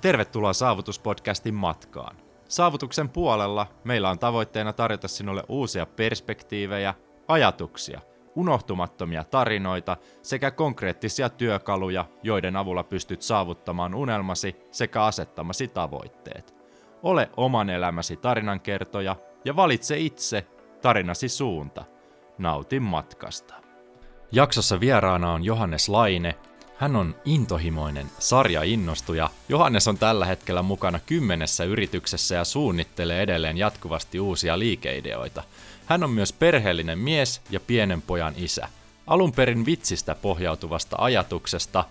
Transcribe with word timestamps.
Tervetuloa 0.00 0.52
Saavutuspodcastin 0.52 1.54
matkaan. 1.54 2.16
Saavutuksen 2.48 3.08
puolella 3.08 3.66
meillä 3.84 4.10
on 4.10 4.18
tavoitteena 4.18 4.72
tarjota 4.72 5.08
sinulle 5.08 5.44
uusia 5.48 5.86
perspektiivejä, 5.86 6.94
ajatuksia, 7.28 8.00
unohtumattomia 8.34 9.24
tarinoita 9.24 9.96
sekä 10.22 10.50
konkreettisia 10.50 11.28
työkaluja, 11.28 12.04
joiden 12.22 12.56
avulla 12.56 12.84
pystyt 12.84 13.22
saavuttamaan 13.22 13.94
unelmasi 13.94 14.56
sekä 14.70 15.04
asettamasi 15.04 15.68
tavoitteet. 15.68 16.54
Ole 17.02 17.30
oman 17.36 17.70
elämäsi 17.70 18.16
tarinankertoja 18.16 19.16
ja 19.44 19.56
valitse 19.56 19.98
itse 19.98 20.46
tarinasi 20.82 21.28
suunta. 21.28 21.84
Nautin 22.38 22.82
matkasta. 22.82 23.54
Jaksossa 24.32 24.80
vieraana 24.80 25.32
on 25.32 25.44
Johannes 25.44 25.88
Laine, 25.88 26.34
hän 26.78 26.96
on 26.96 27.14
intohimoinen 27.24 28.06
sarjainnostuja. 28.18 29.30
Johannes 29.48 29.88
on 29.88 29.98
tällä 29.98 30.26
hetkellä 30.26 30.62
mukana 30.62 31.00
kymmenessä 31.06 31.64
yrityksessä 31.64 32.34
ja 32.34 32.44
suunnittelee 32.44 33.22
edelleen 33.22 33.56
jatkuvasti 33.56 34.20
uusia 34.20 34.58
liikeideoita. 34.58 35.42
Hän 35.86 36.04
on 36.04 36.10
myös 36.10 36.32
perheellinen 36.32 36.98
mies 36.98 37.40
ja 37.50 37.60
pienen 37.60 38.02
pojan 38.02 38.34
isä. 38.36 38.68
Alun 39.06 39.32
perin 39.32 39.66
vitsistä 39.66 40.14
pohjautuvasta 40.14 40.96
ajatuksesta 40.98 41.84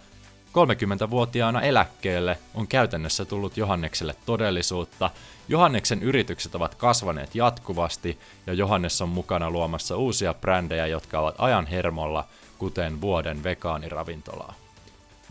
30-vuotiaana 0.48 1.62
eläkkeelle 1.62 2.38
on 2.54 2.67
käytännössä 2.67 3.26
tullut 3.26 3.58
Johannekselle 3.58 4.16
todellisuutta. 4.26 5.09
Johanneksen 5.48 6.04
yritykset 6.04 6.56
ovat 6.56 6.76
kasvaneet 6.76 7.36
jatkuvasti 7.36 8.20
ja 8.48 8.54
Johannes 8.54 9.02
on 9.02 9.09
mukana 9.09 9.50
luomassa 9.50 9.98
uusia 9.98 10.34
brändejä, 10.34 10.88
jotka 10.88 11.20
ovat 11.20 11.36
ajan 11.38 11.66
hermolla, 11.67 12.26
kuten 12.58 13.02
vuoden 13.02 13.44
vegaaniravintolaa. 13.44 14.66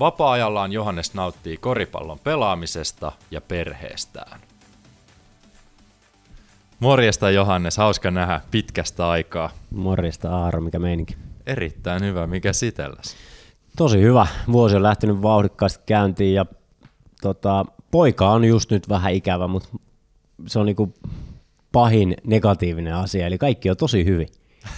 Vapaa-ajallaan 0.00 0.72
Johannes 0.72 1.14
nauttii 1.14 1.56
koripallon 1.56 2.18
pelaamisesta 2.18 3.12
ja 3.30 3.40
perheestään. 3.40 4.40
Morjesta 6.80 7.30
Johannes, 7.30 7.76
hauska 7.76 8.10
nähdä 8.10 8.40
pitkästä 8.50 9.08
aikaa. 9.08 9.50
Morjesta 9.70 10.30
Aaro, 10.30 10.60
mikä 10.60 10.78
meininki? 10.78 11.16
Erittäin 11.46 12.04
hyvä, 12.04 12.26
mikä 12.26 12.52
sitelläs? 12.52 13.16
Tosi 13.76 14.00
hyvä. 14.00 14.26
Vuosi 14.52 14.76
on 14.76 14.82
lähtenyt 14.82 15.22
vauhdikkaasti 15.22 15.82
käyntiin 15.86 16.34
ja 16.34 16.46
tota, 17.22 17.66
poika 17.90 18.30
on 18.30 18.44
just 18.44 18.70
nyt 18.70 18.88
vähän 18.88 19.12
ikävä, 19.12 19.48
mutta 19.48 19.68
se 20.46 20.58
on 20.58 20.66
niinku 20.66 20.94
pahin 21.72 22.16
negatiivinen 22.24 22.94
asia, 22.94 23.26
eli 23.26 23.38
kaikki 23.38 23.70
on 23.70 23.76
tosi 23.76 24.04
hyvin. 24.04 24.28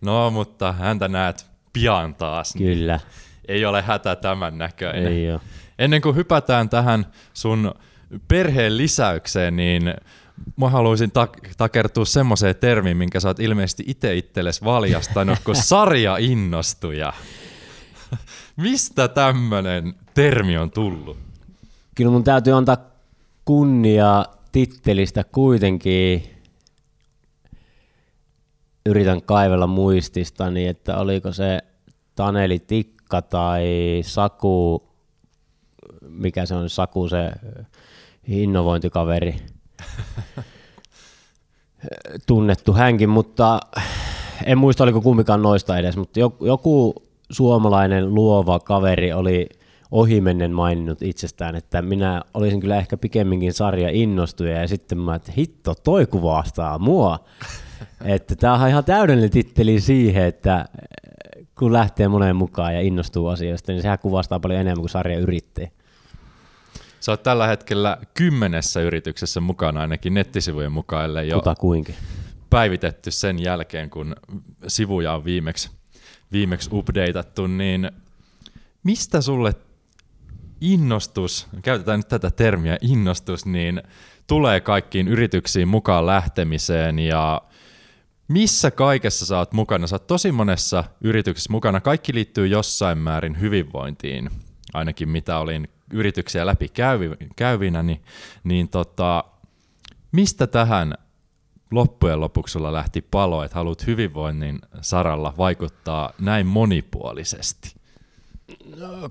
No, 0.00 0.30
mutta 0.30 0.72
häntä 0.72 1.08
näet 1.08 1.46
pian 1.72 2.14
taas. 2.14 2.54
Niin 2.54 2.78
Kyllä. 2.78 2.96
Niin 2.96 3.25
ei 3.48 3.64
ole 3.64 3.82
hätä 3.82 4.16
tämän 4.16 4.58
näköinen. 4.58 5.12
Ei 5.12 5.32
ole. 5.32 5.40
Ennen 5.78 6.02
kuin 6.02 6.16
hypätään 6.16 6.68
tähän 6.68 7.06
sun 7.34 7.74
perheen 8.28 8.76
lisäykseen, 8.76 9.56
niin 9.56 9.94
mä 10.56 10.70
haluaisin 10.70 11.10
tak- 11.10 11.50
takertua 11.56 12.04
semmoiseen 12.04 12.56
termiin, 12.56 12.96
minkä 12.96 13.20
sä 13.20 13.28
oot 13.28 13.40
ilmeisesti 13.40 13.84
itse 13.86 14.16
itsellesi 14.16 14.64
valjastanut, 14.64 15.38
kun 15.44 15.56
sarja 15.72 16.16
innostuja. 16.16 17.12
Mistä 18.56 19.08
tämmönen 19.08 19.94
termi 20.14 20.58
on 20.58 20.70
tullut? 20.70 21.18
Kyllä 21.94 22.10
mun 22.10 22.24
täytyy 22.24 22.52
antaa 22.52 22.76
kunnia 23.44 24.24
tittelistä 24.52 25.24
kuitenkin. 25.24 26.22
Yritän 28.86 29.22
kaivella 29.22 29.66
muististani, 29.66 30.66
että 30.66 30.96
oliko 30.96 31.32
se 31.32 31.58
Taneli 32.14 32.58
Tik 32.58 32.95
Pekka 33.06 33.22
tai 33.22 33.64
Saku, 34.02 34.82
mikä 36.08 36.46
se 36.46 36.54
on 36.54 36.70
Saku 36.70 37.08
se 37.08 37.30
innovointikaveri, 38.28 39.36
tunnettu 42.26 42.72
hänkin, 42.72 43.08
mutta 43.08 43.60
en 44.44 44.58
muista 44.58 44.84
oliko 44.84 45.00
kummikaan 45.00 45.42
noista 45.42 45.78
edes, 45.78 45.96
mutta 45.96 46.20
joku 46.40 46.94
suomalainen 47.30 48.14
luova 48.14 48.58
kaveri 48.58 49.12
oli 49.12 49.48
ohimennen 49.90 50.52
maininnut 50.52 51.02
itsestään, 51.02 51.56
että 51.56 51.82
minä 51.82 52.22
olisin 52.34 52.60
kyllä 52.60 52.76
ehkä 52.76 52.96
pikemminkin 52.96 53.52
sarja 53.52 53.90
innostuja 53.90 54.60
ja 54.60 54.68
sitten 54.68 54.98
mä, 54.98 55.14
että 55.14 55.32
hitto, 55.36 55.74
toi 55.74 56.06
kuvastaa 56.06 56.78
mua. 56.78 57.18
että 58.04 58.36
tämä 58.36 58.54
on 58.54 58.68
ihan 58.68 58.84
täydellinen 58.84 59.30
titteli 59.30 59.80
siihen, 59.80 60.24
että 60.24 60.64
kun 61.58 61.72
lähtee 61.72 62.08
moneen 62.08 62.36
mukaan 62.36 62.74
ja 62.74 62.80
innostuu 62.80 63.28
asioista, 63.28 63.72
niin 63.72 63.82
sehän 63.82 63.98
kuvastaa 63.98 64.40
paljon 64.40 64.60
enemmän 64.60 64.80
kuin 64.80 64.90
sarja 64.90 65.18
yrittäjä. 65.18 65.70
Sä 67.00 67.12
oot 67.12 67.22
tällä 67.22 67.46
hetkellä 67.46 67.98
kymmenessä 68.14 68.80
yrityksessä 68.80 69.40
mukana 69.40 69.80
ainakin 69.80 70.14
nettisivujen 70.14 70.72
mukaan, 70.72 71.28
jo 71.28 71.36
Kuta 71.36 71.54
kuinkin. 71.54 71.94
päivitetty 72.50 73.10
sen 73.10 73.42
jälkeen, 73.42 73.90
kun 73.90 74.16
sivuja 74.66 75.12
on 75.12 75.24
viimeksi, 75.24 75.70
viimeksi 76.32 76.70
updateattu, 76.72 77.46
niin 77.46 77.90
mistä 78.82 79.20
sulle 79.20 79.54
innostus, 80.60 81.46
käytetään 81.62 81.98
nyt 81.98 82.08
tätä 82.08 82.30
termiä 82.30 82.78
innostus, 82.80 83.46
niin 83.46 83.82
tulee 84.26 84.60
kaikkiin 84.60 85.08
yrityksiin 85.08 85.68
mukaan 85.68 86.06
lähtemiseen 86.06 86.98
ja 86.98 87.42
missä 88.28 88.70
kaikessa 88.70 89.26
sä 89.26 89.38
oot 89.38 89.52
mukana? 89.52 89.86
Sä 89.86 89.94
oot 89.94 90.06
tosi 90.06 90.32
monessa 90.32 90.84
yrityksessä 91.00 91.52
mukana. 91.52 91.80
Kaikki 91.80 92.14
liittyy 92.14 92.46
jossain 92.46 92.98
määrin 92.98 93.40
hyvinvointiin, 93.40 94.30
ainakin 94.74 95.08
mitä 95.08 95.38
olin 95.38 95.68
yrityksiä 95.92 96.46
läpi 96.46 96.68
käyvinä, 97.36 97.82
niin, 97.82 98.02
niin 98.44 98.68
tota, 98.68 99.24
mistä 100.12 100.46
tähän 100.46 100.94
loppujen 101.70 102.20
lopuksi 102.20 102.52
sulla 102.52 102.72
lähti 102.72 103.02
palo, 103.02 103.44
että 103.44 103.54
haluat 103.54 103.86
hyvinvoinnin 103.86 104.58
saralla 104.80 105.34
vaikuttaa 105.38 106.12
näin 106.20 106.46
monipuolisesti? 106.46 107.74
No, 108.76 109.10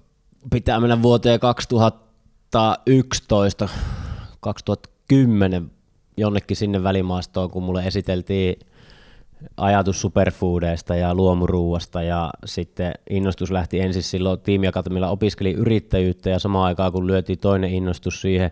pitää 0.52 0.80
mennä 0.80 1.02
vuoteen 1.02 1.40
2011, 1.40 3.70
2010 4.40 5.72
jonnekin 6.18 6.58
sinne 6.58 6.84
välimaastoon, 6.84 7.50
kun 7.50 7.64
mulle 7.64 7.84
esiteltiin 7.84 8.60
ajatus 9.58 10.02
superfoodeista 10.02 10.96
ja 10.96 11.16
luomuruuasta 11.16 12.04
ja 12.04 12.32
sitten 12.46 12.94
innostus 13.10 13.52
lähti 13.52 13.80
ensin 13.80 14.04
silloin 14.04 14.40
tiimiakatemilla 14.40 15.10
opiskeli 15.10 15.54
yrittäjyyttä 15.54 16.30
ja 16.30 16.40
samaan 16.40 16.66
aikaan 16.66 16.92
kun 16.92 17.08
lyötiin 17.08 17.40
toinen 17.40 17.74
innostus 17.74 18.22
siihen, 18.22 18.52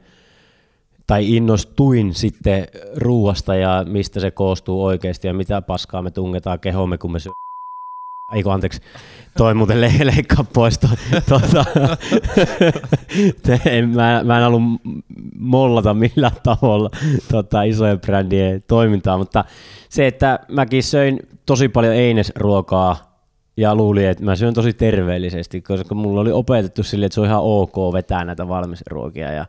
tai 1.08 1.36
innostuin 1.36 2.14
sitten 2.14 2.68
ruuasta 2.96 3.56
ja 3.56 3.86
mistä 3.88 4.20
se 4.20 4.32
koostuu 4.32 4.84
oikeasti 4.84 5.28
ja 5.28 5.34
mitä 5.34 5.62
paskaa 5.62 6.02
me 6.02 6.12
tungetaan 6.12 6.60
kehomme, 6.60 6.98
kun 6.98 7.12
me 7.12 7.20
syö 7.20 7.32
Eikö 8.32 8.52
anteeksi, 8.52 8.82
toi 9.38 9.54
muuten 9.54 9.82
le- 9.82 10.06
leikkaa 10.16 10.46
pois. 10.54 10.80
To, 10.80 10.88
tuota, 11.30 11.66
en, 13.70 13.90
mä, 13.90 14.22
mä 14.24 14.38
en 14.38 14.44
halua 14.44 14.62
mollata 15.40 15.94
millään 15.94 16.32
tavalla 16.44 16.90
tota, 17.32 17.64
isojen 17.64 18.00
brändien 18.00 18.64
toimintaa, 18.68 19.18
mutta 19.18 19.46
se, 19.90 20.08
että 20.08 20.40
mäkin 20.48 20.84
söin 20.84 21.20
tosi 21.46 21.70
paljon 21.70 21.94
einesruokaa 21.94 23.14
ja 23.58 23.76
luulin, 23.76 24.08
että 24.08 24.24
mä 24.24 24.36
syön 24.36 24.54
tosi 24.54 24.74
terveellisesti, 24.74 25.62
koska 25.62 25.96
mulla 25.96 26.22
oli 26.22 26.32
opetettu 26.32 26.84
sille, 26.84 27.06
että 27.06 27.14
se 27.14 27.22
on 27.22 27.28
ihan 27.28 27.42
ok 27.44 27.76
vetää 27.94 28.26
näitä 28.26 28.48
valmisruokia. 28.48 29.32
Ja, 29.32 29.46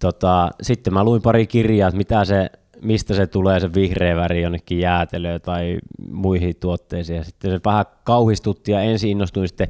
tota, 0.00 0.50
sitten 0.62 0.94
mä 0.94 1.04
luin 1.04 1.22
pari 1.22 1.46
kirjaa, 1.46 1.88
että 1.88 1.96
mitä 1.96 2.24
se 2.24 2.50
mistä 2.82 3.14
se 3.14 3.26
tulee 3.26 3.60
se 3.60 3.74
vihreä 3.74 4.16
väri 4.16 4.42
jonnekin 4.42 4.78
jäätelöön 4.78 5.40
tai 5.40 5.78
muihin 6.10 6.56
tuotteisiin. 6.60 7.16
Ja 7.16 7.24
sitten 7.24 7.50
se 7.50 7.60
vähän 7.64 7.84
kauhistutti 8.04 8.72
ja 8.72 8.80
ensin 8.80 9.10
innostuin 9.10 9.48
sitten 9.48 9.68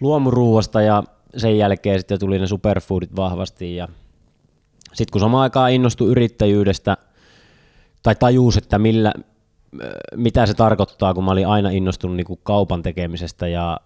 luomuruuasta 0.00 0.82
ja 0.82 1.02
sen 1.36 1.58
jälkeen 1.58 1.98
sitten 1.98 2.20
tuli 2.20 2.38
ne 2.38 2.46
superfoodit 2.46 3.16
vahvasti 3.16 3.76
ja 3.76 3.88
sitten 4.92 5.12
kun 5.12 5.20
samaan 5.20 5.42
aikaan 5.42 5.72
innostui 5.72 6.10
yrittäjyydestä 6.10 6.96
tai 8.02 8.14
tajuus, 8.14 8.56
että 8.56 8.78
millä, 8.78 9.14
mitä 10.16 10.46
se 10.46 10.54
tarkoittaa, 10.54 11.14
kun 11.14 11.24
mä 11.24 11.30
olin 11.30 11.46
aina 11.46 11.70
innostunut 11.70 12.16
niin 12.16 12.26
kuin 12.26 12.40
kaupan 12.42 12.82
tekemisestä 12.82 13.48
ja 13.48 13.80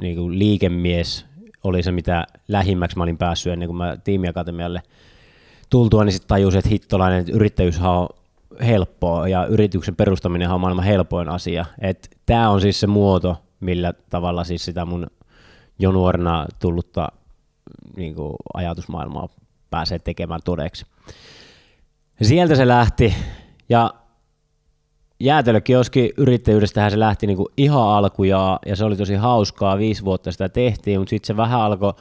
niin 0.00 0.16
kuin 0.16 0.38
liikemies 0.38 1.26
oli 1.64 1.82
se, 1.82 1.92
mitä 1.92 2.26
lähimmäksi 2.48 2.96
mä 2.96 3.02
olin 3.02 3.18
päässyt 3.18 3.52
ennen 3.52 3.68
kuin 3.68 3.76
mä 3.76 3.96
tiimiakatemialle– 4.04 4.82
tultua, 5.70 6.04
niin 6.04 6.12
sitten 6.12 6.28
tajusin, 6.28 6.58
että 6.58 6.68
hittolainen 6.68 7.20
että 7.20 7.32
yrittäjyyshän 7.32 7.90
on 7.90 8.08
helppoa 8.66 9.28
ja 9.28 9.46
yrityksen 9.46 9.96
perustaminen 9.96 10.50
on 10.50 10.60
maailman 10.60 10.84
helpoin 10.84 11.28
asia. 11.28 11.64
Tämä 12.26 12.50
on 12.50 12.60
siis 12.60 12.80
se 12.80 12.86
muoto, 12.86 13.36
millä 13.60 13.92
tavalla 14.10 14.44
siis 14.44 14.64
sitä 14.64 14.84
mun 14.84 15.06
jo 15.78 15.92
nuorena 15.92 16.46
tullutta 16.58 17.08
niin 17.96 18.14
kuin 18.14 18.34
ajatusmaailmaa 18.54 19.28
pääsee 19.70 19.98
tekemään 19.98 20.40
todeksi. 20.44 20.86
Sieltä 22.22 22.54
se 22.54 22.68
lähti 22.68 23.14
ja 23.68 23.94
jäätelökioski 25.20 26.12
yrittäjyydestähän 26.16 26.90
se 26.90 26.98
lähti 26.98 27.26
niin 27.26 27.36
kuin 27.36 27.48
ihan 27.56 27.88
alkuja 27.88 28.58
ja 28.66 28.76
se 28.76 28.84
oli 28.84 28.96
tosi 28.96 29.14
hauskaa, 29.14 29.78
viisi 29.78 30.04
vuotta 30.04 30.32
sitä 30.32 30.48
tehtiin, 30.48 31.00
mutta 31.00 31.10
sitten 31.10 31.26
se 31.26 31.36
vähän 31.36 31.60
alkoi 31.60 31.92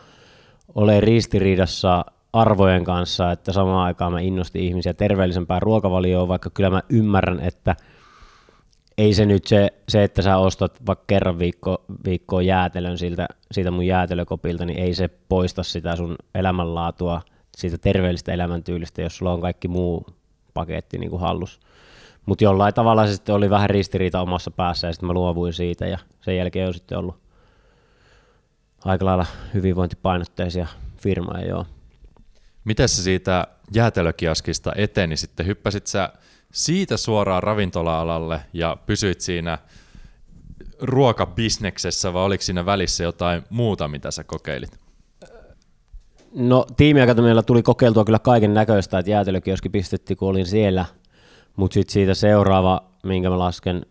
olemaan 0.75 1.03
ristiriidassa 1.03 2.05
arvojen 2.41 2.83
kanssa, 2.83 3.31
että 3.31 3.51
samaan 3.51 3.85
aikaan 3.85 4.11
mä 4.11 4.19
innostin 4.19 4.63
ihmisiä 4.63 4.93
terveellisempään 4.93 5.61
ruokavalioon, 5.61 6.27
vaikka 6.27 6.49
kyllä 6.49 6.69
mä 6.69 6.81
ymmärrän, 6.89 7.39
että 7.39 7.75
ei 8.97 9.13
se 9.13 9.25
nyt 9.25 9.47
se, 9.47 9.73
se 9.89 10.03
että 10.03 10.21
sä 10.21 10.37
ostat 10.37 10.85
vaikka 10.85 11.03
kerran 11.07 11.39
viikko, 11.39 11.85
viikkoa 12.05 12.41
jäätelön 12.41 12.97
siltä, 12.97 13.27
siitä 13.51 13.71
mun 13.71 13.85
jäätelökopilta, 13.85 14.65
niin 14.65 14.79
ei 14.79 14.93
se 14.93 15.07
poista 15.29 15.63
sitä 15.63 15.95
sun 15.95 16.15
elämänlaatua, 16.35 17.21
siitä 17.57 17.77
terveellistä 17.77 18.33
elämäntyylistä, 18.33 19.01
jos 19.01 19.17
sulla 19.17 19.33
on 19.33 19.41
kaikki 19.41 19.67
muu 19.67 20.05
paketti 20.53 20.97
niin 20.97 21.09
kuin 21.09 21.21
hallus. 21.21 21.59
Mutta 22.25 22.43
jollain 22.43 22.73
tavalla 22.73 23.07
se 23.07 23.13
sitten 23.13 23.35
oli 23.35 23.49
vähän 23.49 23.69
ristiriita 23.69 24.21
omassa 24.21 24.51
päässä 24.51 24.87
ja 24.87 24.93
sitten 24.93 25.07
mä 25.07 25.13
luovuin 25.13 25.53
siitä 25.53 25.87
ja 25.87 25.97
sen 26.21 26.37
jälkeen 26.37 26.67
on 26.67 26.73
sitten 26.73 26.97
ollut 26.97 27.15
aika 28.85 29.05
lailla 29.05 29.25
hyvinvointipainotteisia 29.53 30.67
firmoja, 30.97 31.45
joo. 31.45 31.65
Miten 32.67 32.89
se 32.89 33.01
siitä 33.01 33.47
jäätelökiaskista 33.73 34.71
eteni 34.75 35.17
sitten? 35.17 35.45
Hyppäsit 35.45 35.87
sä 35.87 36.09
siitä 36.51 36.97
suoraan 36.97 37.43
ravintola-alalle 37.43 38.41
ja 38.53 38.77
pysyit 38.85 39.21
siinä 39.21 39.57
ruokabisneksessä 40.81 42.13
vai 42.13 42.23
oliko 42.23 42.43
siinä 42.43 42.65
välissä 42.65 43.03
jotain 43.03 43.43
muuta, 43.49 43.87
mitä 43.87 44.11
sä 44.11 44.23
kokeilit? 44.23 44.79
No 46.35 46.65
tiimiakatemialla 46.77 47.43
tuli 47.43 47.63
kokeiltua 47.63 48.05
kyllä 48.05 48.19
kaiken 48.19 48.53
näköistä, 48.53 48.99
että 48.99 49.11
jäätelökioski 49.11 49.69
pistettiin, 49.69 50.17
kun 50.17 50.29
olin 50.29 50.45
siellä, 50.45 50.85
mutta 51.55 51.73
sitten 51.73 51.93
siitä 51.93 52.13
seuraava, 52.13 52.83
minkä 53.03 53.29
mä 53.29 53.39
lasken 53.39 53.85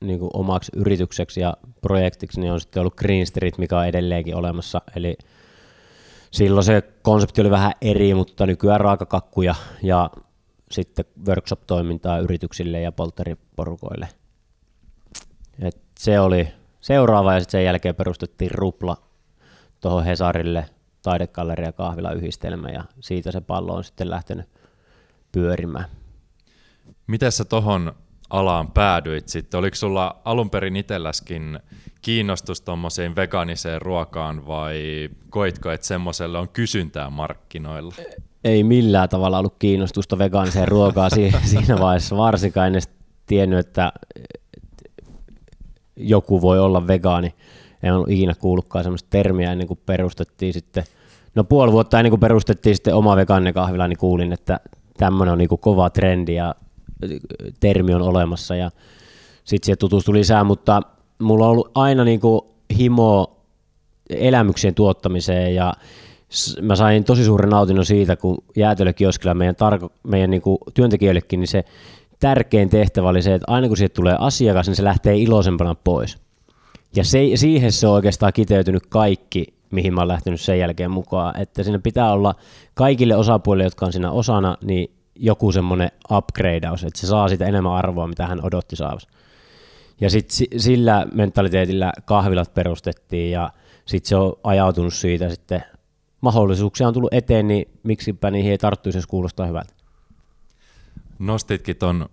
niin 0.00 0.18
kuin 0.18 0.30
omaksi 0.34 0.72
yritykseksi 0.76 1.40
ja 1.40 1.56
projektiksi, 1.80 2.40
niin 2.40 2.52
on 2.52 2.60
sitten 2.60 2.80
ollut 2.80 2.96
Green 2.96 3.26
Street, 3.26 3.58
mikä 3.58 3.78
on 3.78 3.86
edelleenkin 3.86 4.36
olemassa, 4.36 4.82
eli 4.96 5.16
silloin 6.30 6.64
se 6.64 6.82
konsepti 7.02 7.40
oli 7.40 7.50
vähän 7.50 7.72
eri, 7.80 8.14
mutta 8.14 8.46
nykyään 8.46 8.80
raakakakkuja 8.80 9.54
ja 9.82 10.10
sitten 10.70 11.04
workshop-toimintaa 11.26 12.18
yrityksille 12.18 12.80
ja 12.80 12.92
polttariporukoille. 12.92 14.08
Et 15.62 15.76
se 15.98 16.20
oli 16.20 16.48
seuraava 16.80 17.34
ja 17.34 17.40
sitten 17.40 17.52
sen 17.58 17.64
jälkeen 17.64 17.94
perustettiin 17.94 18.50
Rupla 18.50 18.96
tuohon 19.80 20.04
Hesarille 20.04 20.66
taidekalleria 21.02 21.72
kahvila 21.72 22.12
yhdistelmä 22.12 22.68
ja 22.68 22.84
siitä 23.00 23.32
se 23.32 23.40
pallo 23.40 23.74
on 23.74 23.84
sitten 23.84 24.10
lähtenyt 24.10 24.48
pyörimään. 25.32 25.86
Miten 27.06 27.32
sä 27.32 27.44
tohon 27.44 27.94
alaan 28.30 28.72
päädyit 28.72 29.28
sitten? 29.28 29.58
Oliko 29.58 29.76
sulla 29.76 30.20
alun 30.24 30.50
perin 30.50 30.76
itselläskin 30.76 31.58
kiinnostus 32.02 32.60
tuommoiseen 32.60 33.16
vegaaniseen 33.16 33.82
ruokaan 33.82 34.46
vai 34.46 35.08
koitko, 35.30 35.70
että 35.70 35.86
semmoiselle 35.86 36.38
on 36.38 36.48
kysyntää 36.48 37.10
markkinoilla? 37.10 37.94
Ei 38.44 38.64
millään 38.64 39.08
tavalla 39.08 39.38
ollut 39.38 39.56
kiinnostusta 39.58 40.18
vegaaniseen 40.18 40.68
ruokaan 40.68 41.10
siinä 41.44 41.80
vaiheessa, 41.80 42.16
varsinkaan 42.16 42.66
en 42.66 42.72
edes 42.72 42.90
tiennyt, 43.26 43.58
että 43.58 43.92
joku 45.96 46.42
voi 46.42 46.58
olla 46.58 46.86
vegaani. 46.86 47.34
En 47.82 47.94
ollut 47.94 48.10
ikinä 48.10 48.34
kuullutkaan 48.34 48.84
semmoista 48.84 49.10
termiä 49.10 49.52
ennen 49.52 49.66
kuin 49.66 49.80
perustettiin 49.86 50.52
sitten, 50.52 50.84
no 51.34 51.44
puoli 51.44 51.72
vuotta 51.72 51.98
ennen 51.98 52.10
kuin 52.10 52.20
perustettiin 52.20 52.74
sitten 52.74 52.94
oma 52.94 53.16
kahvila, 53.54 53.88
niin 53.88 53.98
kuulin, 53.98 54.32
että 54.32 54.60
tämmöinen 54.96 55.32
on 55.32 55.38
niin 55.38 55.48
kova 55.60 55.90
trendi 55.90 56.34
ja 56.34 56.54
termi 57.60 57.94
on 57.94 58.02
olemassa 58.02 58.56
ja 58.56 58.70
sitten 59.44 59.66
siihen 59.66 59.78
tutustui 59.78 60.14
lisää, 60.14 60.44
mutta 60.44 60.82
mulla 61.18 61.44
on 61.44 61.50
ollut 61.50 61.70
aina 61.74 62.04
niin 62.04 62.20
kuin 62.20 62.40
himo 62.78 63.36
elämyksien 64.10 64.74
tuottamiseen 64.74 65.54
ja 65.54 65.72
mä 66.60 66.76
sain 66.76 67.04
tosi 67.04 67.24
suuren 67.24 67.50
nautinnon 67.50 67.84
siitä, 67.84 68.16
kun 68.16 68.38
jäätelökioskilla 68.56 69.34
meidän, 69.34 69.56
tarko, 69.56 69.92
meidän 70.02 70.30
niin 70.30 70.42
kuin 70.42 70.58
työntekijöillekin, 70.74 71.40
niin 71.40 71.48
se 71.48 71.64
tärkein 72.20 72.70
tehtävä 72.70 73.08
oli 73.08 73.22
se, 73.22 73.34
että 73.34 73.52
aina 73.52 73.68
kun 73.68 73.76
siitä 73.76 73.94
tulee 73.94 74.16
asiakas, 74.18 74.66
niin 74.66 74.76
se 74.76 74.84
lähtee 74.84 75.16
iloisempana 75.16 75.74
pois. 75.74 76.18
Ja 76.96 77.04
se, 77.04 77.18
siihen 77.34 77.72
se 77.72 77.86
on 77.86 77.94
oikeastaan 77.94 78.32
kiteytynyt 78.32 78.86
kaikki, 78.86 79.46
mihin 79.70 79.94
mä 79.94 80.00
oon 80.00 80.08
lähtenyt 80.08 80.40
sen 80.40 80.58
jälkeen 80.58 80.90
mukaan, 80.90 81.40
että 81.40 81.62
siinä 81.62 81.78
pitää 81.78 82.12
olla 82.12 82.34
kaikille 82.74 83.16
osapuolille, 83.16 83.64
jotka 83.64 83.86
on 83.86 83.92
siinä 83.92 84.10
osana, 84.10 84.56
niin 84.62 84.90
joku 85.20 85.52
semmoinen 85.52 85.90
upgradeaus, 86.12 86.84
että 86.84 87.00
se 87.00 87.06
saa 87.06 87.28
sitä 87.28 87.46
enemmän 87.46 87.72
arvoa, 87.72 88.06
mitä 88.06 88.26
hän 88.26 88.44
odotti 88.44 88.76
saavansa. 88.76 89.08
Ja 90.00 90.10
sitten 90.10 90.60
sillä 90.60 91.06
mentaliteetillä 91.12 91.92
kahvilat 92.04 92.54
perustettiin 92.54 93.30
ja 93.30 93.50
sitten 93.86 94.08
se 94.08 94.16
on 94.16 94.32
ajautunut 94.44 94.94
siitä 94.94 95.28
sitten, 95.28 95.64
mahdollisuuksia 96.20 96.88
on 96.88 96.94
tullut 96.94 97.14
eteen, 97.14 97.48
niin 97.48 97.68
miksipä 97.82 98.30
niihin 98.30 98.50
ei 98.50 98.58
tarttuisi, 98.58 98.98
jos 98.98 99.06
kuulostaa 99.06 99.46
hyvältä. 99.46 99.72
Nostitkin 101.18 101.76
ton 101.76 102.08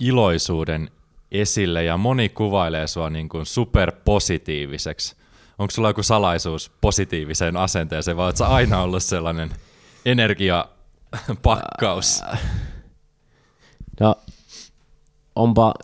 iloisuuden 0.00 0.90
esille 1.32 1.84
ja 1.84 1.96
moni 1.96 2.28
kuvailee 2.28 2.86
sua 2.86 3.10
niin 3.10 3.28
kuin 3.28 3.46
superpositiiviseksi. 3.46 5.16
Onko 5.58 5.70
sulla 5.70 5.88
joku 5.88 6.02
salaisuus 6.02 6.72
positiiviseen 6.80 7.56
asenteeseen 7.56 8.16
vai 8.16 8.26
oletko 8.26 8.44
aina 8.44 8.82
ollut 8.82 9.02
sellainen 9.02 9.50
energiapakkaus? 11.14 12.22
No 14.00 14.14
onpa 15.36 15.74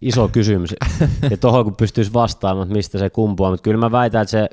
iso 0.00 0.28
kysymys. 0.28 0.74
Ja 1.30 1.36
tuohon 1.36 1.64
kun 1.64 1.76
pystyisi 1.76 2.12
vastaamaan, 2.12 2.66
että 2.66 2.76
mistä 2.76 2.98
se 2.98 3.10
kumpuaa, 3.10 3.50
mutta 3.50 3.62
kyllä 3.62 3.78
mä 3.78 3.92
väitän, 3.92 4.22
että 4.22 4.30
se 4.30 4.48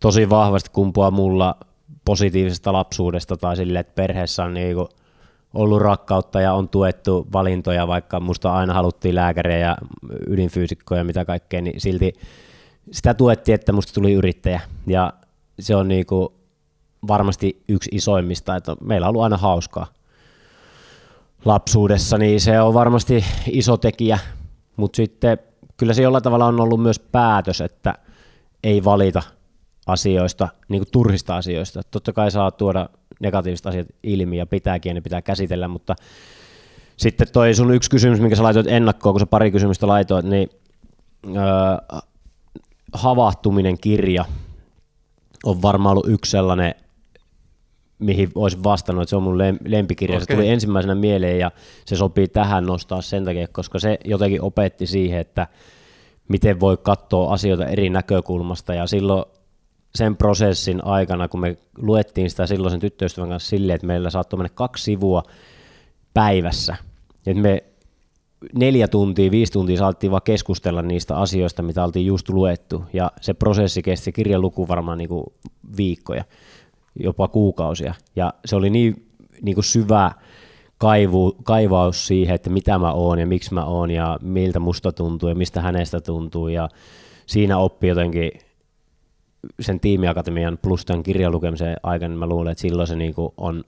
tosi 0.00 0.30
vahvasti 0.30 0.70
kumpuaa 0.72 1.10
mulla 1.10 1.56
positiivisesta 2.04 2.72
lapsuudesta 2.72 3.36
tai 3.36 3.56
sille, 3.56 3.78
että 3.78 3.94
perheessä 3.94 4.44
on 4.44 4.54
niinku 4.54 4.88
ollut 5.54 5.82
rakkautta 5.82 6.40
ja 6.40 6.54
on 6.54 6.68
tuettu 6.68 7.26
valintoja, 7.32 7.86
vaikka 7.86 8.20
musta 8.20 8.54
aina 8.54 8.74
haluttiin 8.74 9.14
lääkäriä 9.14 9.58
ja 9.58 9.76
ydinfyysikkoja 10.26 11.00
ja 11.00 11.04
mitä 11.04 11.24
kaikkea, 11.24 11.62
niin 11.62 11.80
silti 11.80 12.12
sitä 12.90 13.14
tuettiin, 13.14 13.54
että 13.54 13.72
musta 13.72 13.92
tuli 13.94 14.12
yrittäjä. 14.12 14.60
Ja 14.86 15.12
se 15.60 15.76
on 15.76 15.88
niinku 15.88 16.34
varmasti 17.08 17.62
yksi 17.68 17.90
isoimmista, 17.92 18.56
että 18.56 18.76
meillä 18.80 19.06
on 19.06 19.08
ollut 19.08 19.22
aina 19.22 19.36
hauskaa 19.36 19.86
lapsuudessa, 21.44 22.18
niin 22.18 22.40
se 22.40 22.60
on 22.60 22.74
varmasti 22.74 23.24
iso 23.50 23.76
tekijä, 23.76 24.18
mutta 24.76 24.96
sitten 24.96 25.38
kyllä 25.76 25.94
se 25.94 26.02
jollain 26.02 26.24
tavalla 26.24 26.46
on 26.46 26.60
ollut 26.60 26.82
myös 26.82 26.98
päätös, 26.98 27.60
että 27.60 27.94
ei 28.64 28.84
valita 28.84 29.22
asioista, 29.86 30.48
niin 30.68 30.80
kuin 30.80 30.90
turhista 30.92 31.36
asioista. 31.36 31.80
Totta 31.90 32.12
kai 32.12 32.30
saa 32.30 32.50
tuoda 32.50 32.88
negatiiviset 33.20 33.66
asiat 33.66 33.86
ilmi 34.02 34.36
ja 34.36 34.46
pitääkin 34.46 34.90
ja 34.90 34.94
ne 34.94 35.00
pitää 35.00 35.22
käsitellä, 35.22 35.68
mutta 35.68 35.94
sitten 36.96 37.26
toi 37.32 37.54
sun 37.54 37.74
yksi 37.74 37.90
kysymys, 37.90 38.20
minkä 38.20 38.36
sä 38.36 38.42
laitoit 38.42 38.66
ennakkoon, 38.66 39.12
kun 39.12 39.20
sä 39.20 39.26
pari 39.26 39.50
kysymystä 39.50 39.86
laitoit, 39.86 40.26
niin 40.26 40.50
öö, 41.26 41.98
havahtuminen 42.92 43.78
kirja 43.78 44.24
on 45.44 45.62
varmaan 45.62 45.92
ollut 45.92 46.08
yksi 46.08 46.30
sellainen 46.30 46.74
mihin 48.04 48.30
olisin 48.34 48.64
vastannut, 48.64 49.02
että 49.02 49.10
se 49.10 49.16
on 49.16 49.22
mun 49.22 49.38
lempikirja. 49.64 50.16
Okay. 50.16 50.26
Se 50.26 50.34
tuli 50.34 50.48
ensimmäisenä 50.48 50.94
mieleen 50.94 51.38
ja 51.38 51.50
se 51.86 51.96
sopii 51.96 52.28
tähän 52.28 52.66
nostaa 52.66 53.02
sen 53.02 53.24
takia, 53.24 53.48
koska 53.48 53.78
se 53.78 53.98
jotenkin 54.04 54.42
opetti 54.42 54.86
siihen, 54.86 55.20
että 55.20 55.46
miten 56.28 56.60
voi 56.60 56.76
katsoa 56.76 57.32
asioita 57.32 57.66
eri 57.66 57.90
näkökulmasta 57.90 58.74
ja 58.74 58.86
silloin 58.86 59.24
sen 59.94 60.16
prosessin 60.16 60.84
aikana, 60.84 61.28
kun 61.28 61.40
me 61.40 61.56
luettiin 61.78 62.30
sitä 62.30 62.46
silloisen 62.46 62.80
tyttöystävän 62.80 63.30
kanssa 63.30 63.48
silleen, 63.48 63.74
että 63.74 63.86
meillä 63.86 64.10
saattoi 64.10 64.36
mennä 64.36 64.50
kaksi 64.54 64.84
sivua 64.84 65.22
päivässä, 66.14 66.76
että 67.26 67.42
me 67.42 67.64
neljä 68.54 68.88
tuntia, 68.88 69.30
viisi 69.30 69.52
tuntia 69.52 69.76
saatiin 69.76 70.10
vaan 70.10 70.22
keskustella 70.24 70.82
niistä 70.82 71.16
asioista, 71.16 71.62
mitä 71.62 71.84
oltiin 71.84 72.06
just 72.06 72.28
luettu, 72.28 72.84
ja 72.92 73.12
se 73.20 73.34
prosessi 73.34 73.82
kesti 73.82 74.12
kirjan 74.12 74.40
luku 74.40 74.68
varmaan 74.68 74.98
niin 74.98 75.08
kuin 75.08 75.24
viikkoja 75.76 76.24
jopa 76.94 77.28
kuukausia. 77.28 77.94
Ja 78.16 78.34
se 78.44 78.56
oli 78.56 78.70
niin, 78.70 79.08
niin 79.42 79.54
kuin 79.54 79.64
syvä 79.64 80.12
kaivu, 80.78 81.36
kaivaus 81.44 82.06
siihen, 82.06 82.34
että 82.34 82.50
mitä 82.50 82.78
mä 82.78 82.92
oon 82.92 83.18
ja 83.18 83.26
miksi 83.26 83.54
mä 83.54 83.64
oon 83.64 83.90
ja 83.90 84.18
miltä 84.22 84.60
musta 84.60 84.92
tuntuu 84.92 85.28
ja 85.28 85.34
mistä 85.34 85.60
hänestä 85.60 86.00
tuntuu. 86.00 86.48
Ja 86.48 86.68
siinä 87.26 87.58
oppi 87.58 87.88
jotenkin 87.88 88.30
sen 89.60 89.80
tiimiakatemian 89.80 90.58
plus 90.62 90.84
tämän 90.84 91.02
kirjan 91.02 91.32
lukemisen 91.32 91.76
aikana, 91.82 92.08
niin 92.08 92.18
mä 92.18 92.26
luulen, 92.26 92.52
että 92.52 92.62
silloin 92.62 92.88
se 92.88 92.96
niin 92.96 93.14
kuin 93.14 93.32
on 93.36 93.64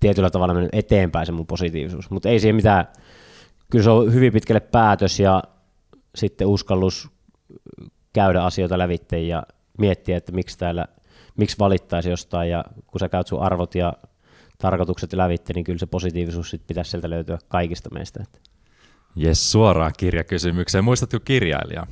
tietyllä 0.00 0.30
tavalla 0.30 0.54
mennyt 0.54 0.74
eteenpäin 0.74 1.26
se 1.26 1.32
mun 1.32 1.46
positiivisuus. 1.46 2.10
Mutta 2.10 2.28
ei 2.28 2.40
siihen 2.40 2.56
mitään, 2.56 2.88
kyllä 3.70 3.82
se 3.82 3.90
on 3.90 4.14
hyvin 4.14 4.32
pitkälle 4.32 4.60
päätös 4.60 5.20
ja 5.20 5.42
sitten 6.14 6.46
uskallus 6.46 7.08
käydä 8.12 8.44
asioita 8.44 8.78
lävitteen 8.78 9.28
ja 9.28 9.42
miettiä, 9.78 10.16
että 10.16 10.32
miksi 10.32 10.58
täällä– 10.58 10.86
miksi 11.36 11.58
valittaisi 11.58 12.10
jostain, 12.10 12.50
ja 12.50 12.64
kun 12.86 13.00
sä 13.00 13.08
käyt 13.08 13.26
sun 13.26 13.42
arvot 13.42 13.74
ja 13.74 13.92
tarkoitukset 14.58 15.12
lävitte, 15.12 15.52
niin 15.52 15.64
kyllä 15.64 15.78
se 15.78 15.86
positiivisuus 15.86 16.50
sit 16.50 16.66
pitäisi 16.66 16.90
sieltä 16.90 17.10
löytyä 17.10 17.38
kaikista 17.48 17.90
meistä. 17.90 18.24
Jes, 19.16 19.52
suoraan 19.52 19.92
kirjakysymykseen. 19.98 20.84
Muistatko 20.84 21.20
kirjailijaa? 21.20 21.86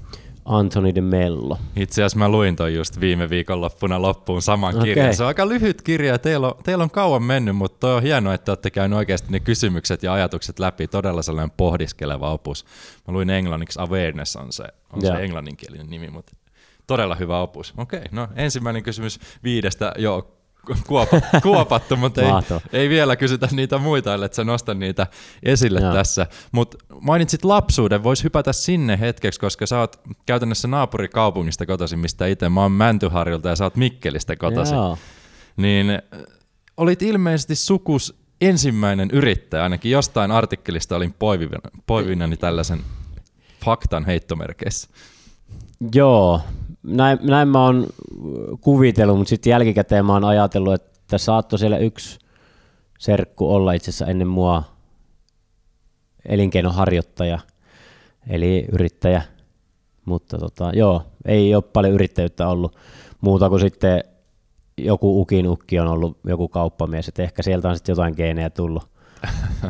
Anthony 0.45 0.95
de 0.95 1.01
Mello. 1.01 1.59
Itse 1.77 2.03
asiassa 2.03 2.19
mä 2.19 2.29
luin 2.29 2.57
toi 2.57 2.75
just 2.75 3.01
viime 3.01 3.31
viikonloppuna 3.31 4.03
loppuun 4.03 4.43
saman 4.43 4.77
Okei. 4.77 4.85
kirjan. 4.85 5.15
Se 5.15 5.23
on 5.23 5.27
aika 5.29 5.49
lyhyt 5.49 5.83
kirja 5.83 6.13
ja 6.13 6.19
teillä 6.19 6.47
on, 6.47 6.55
teillä 6.65 6.85
on 6.85 6.91
kauan 6.91 7.23
mennyt, 7.23 7.57
mutta 7.57 7.79
toi 7.81 7.97
on 7.97 8.03
hienoa, 8.03 8.35
että 8.35 8.53
olette 8.53 8.71
käynyt 8.71 8.99
oikeasti 8.99 9.33
ne 9.33 9.41
kysymykset 9.41 10.03
ja 10.03 10.13
ajatukset 10.13 10.59
läpi. 10.59 10.89
Todella 10.89 11.23
sellainen 11.23 11.57
pohdiskeleva 11.57 12.33
opus. 12.33 12.65
Mä 13.09 13.15
luin 13.15 13.31
englanniksi 13.31 13.81
Awareness 13.81 14.37
on 14.37 14.53
se, 14.53 14.65
on 14.93 15.01
se 15.01 15.07
Joo. 15.07 15.19
englanninkielinen 15.19 15.91
nimi, 15.91 16.11
mutta 16.11 16.33
todella 16.89 17.15
hyvä 17.15 17.41
opus. 17.41 17.75
Okei, 17.77 18.05
no 18.13 18.29
ensimmäinen 18.37 18.83
kysymys 18.83 19.21
viidestä 19.45 19.93
jo 19.99 20.39
kuopa, 20.87 21.21
kuopattu, 21.43 21.97
mutta 21.97 22.23
ei, 22.23 22.29
ei 22.73 22.89
vielä 22.89 23.17
kysytä 23.17 23.49
niitä 23.53 23.79
muita, 23.79 24.15
ellei 24.15 24.29
sä 24.33 24.45
nosta 24.45 24.75
niitä 24.75 25.07
esille 25.43 25.81
Joo. 25.81 25.93
tässä. 25.93 26.27
Mutta 26.53 26.79
mainitsit 27.01 27.45
lapsuuden, 27.45 28.03
vois 28.03 28.25
hypätä 28.25 28.53
sinne 28.53 29.01
hetkeksi, 29.01 29.41
koska 29.41 29.67
sä 29.67 29.79
oot 29.79 30.01
käytännössä 30.27 30.69
naapurikaupungista 30.69 31.67
kotoisin, 31.67 31.99
mistä 31.99 32.27
itse 32.27 32.49
mä 32.49 32.63
oon 32.63 32.73
Mäntyharjulta 32.73 33.49
ja 33.49 33.57
sä 33.57 33.65
oot 33.65 33.77
Mikkelistä 33.77 34.37
kotoisin. 34.37 34.77
Joo. 34.77 34.99
Niin 35.57 35.87
olit 36.77 37.03
ilmeisesti 37.03 37.55
sukus 37.55 38.15
ensimmäinen 38.41 39.09
yrittäjä, 39.13 39.63
ainakin 39.63 39.93
jostain 39.93 40.31
artikkelista 40.31 40.97
olin 40.97 41.15
poivinani 41.87 42.37
tällaisen 42.37 42.81
faktan 43.65 44.05
heittomerkeissä. 44.05 44.89
Joo, 45.95 46.41
näin, 46.89 47.19
näin 47.23 47.49
mä 47.49 47.65
oon 47.65 47.87
kuvitellut, 48.61 49.19
mutta 49.19 49.29
sitten 49.29 49.51
jälkikäteen 49.51 50.07
mä 50.07 50.13
oon 50.13 50.25
ajatellut, 50.25 50.75
että 50.75 51.19
saattoi 51.19 51.59
siellä 51.59 51.79
yksi 51.79 52.19
serkku 52.99 53.55
olla 53.55 53.73
itse 53.73 53.91
asiassa 53.91 54.07
ennen 54.07 54.29
mua 54.29 54.63
elinkeinoharjoittaja, 56.29 57.39
eli 58.29 58.67
yrittäjä. 58.73 59.23
Mutta 60.05 60.39
tota, 60.39 60.71
joo, 60.75 61.03
ei 61.25 61.55
ole 61.55 61.63
paljon 61.63 61.95
yrittäjyyttä 61.95 62.49
ollut 62.49 62.77
muuta 63.21 63.49
kuin 63.49 63.61
sitten 63.61 64.05
joku 64.79 65.21
ukin 65.21 65.49
ukki 65.49 65.81
on 65.81 65.89
ollut 65.89 66.19
joku 66.25 66.49
kauppamies, 66.49 67.09
että 67.09 67.23
ehkä 67.23 67.43
sieltä 67.43 67.69
on 67.69 67.77
sitten 67.77 67.93
jotain 67.93 68.15
geenejä 68.17 68.51
tullut, 68.51 68.89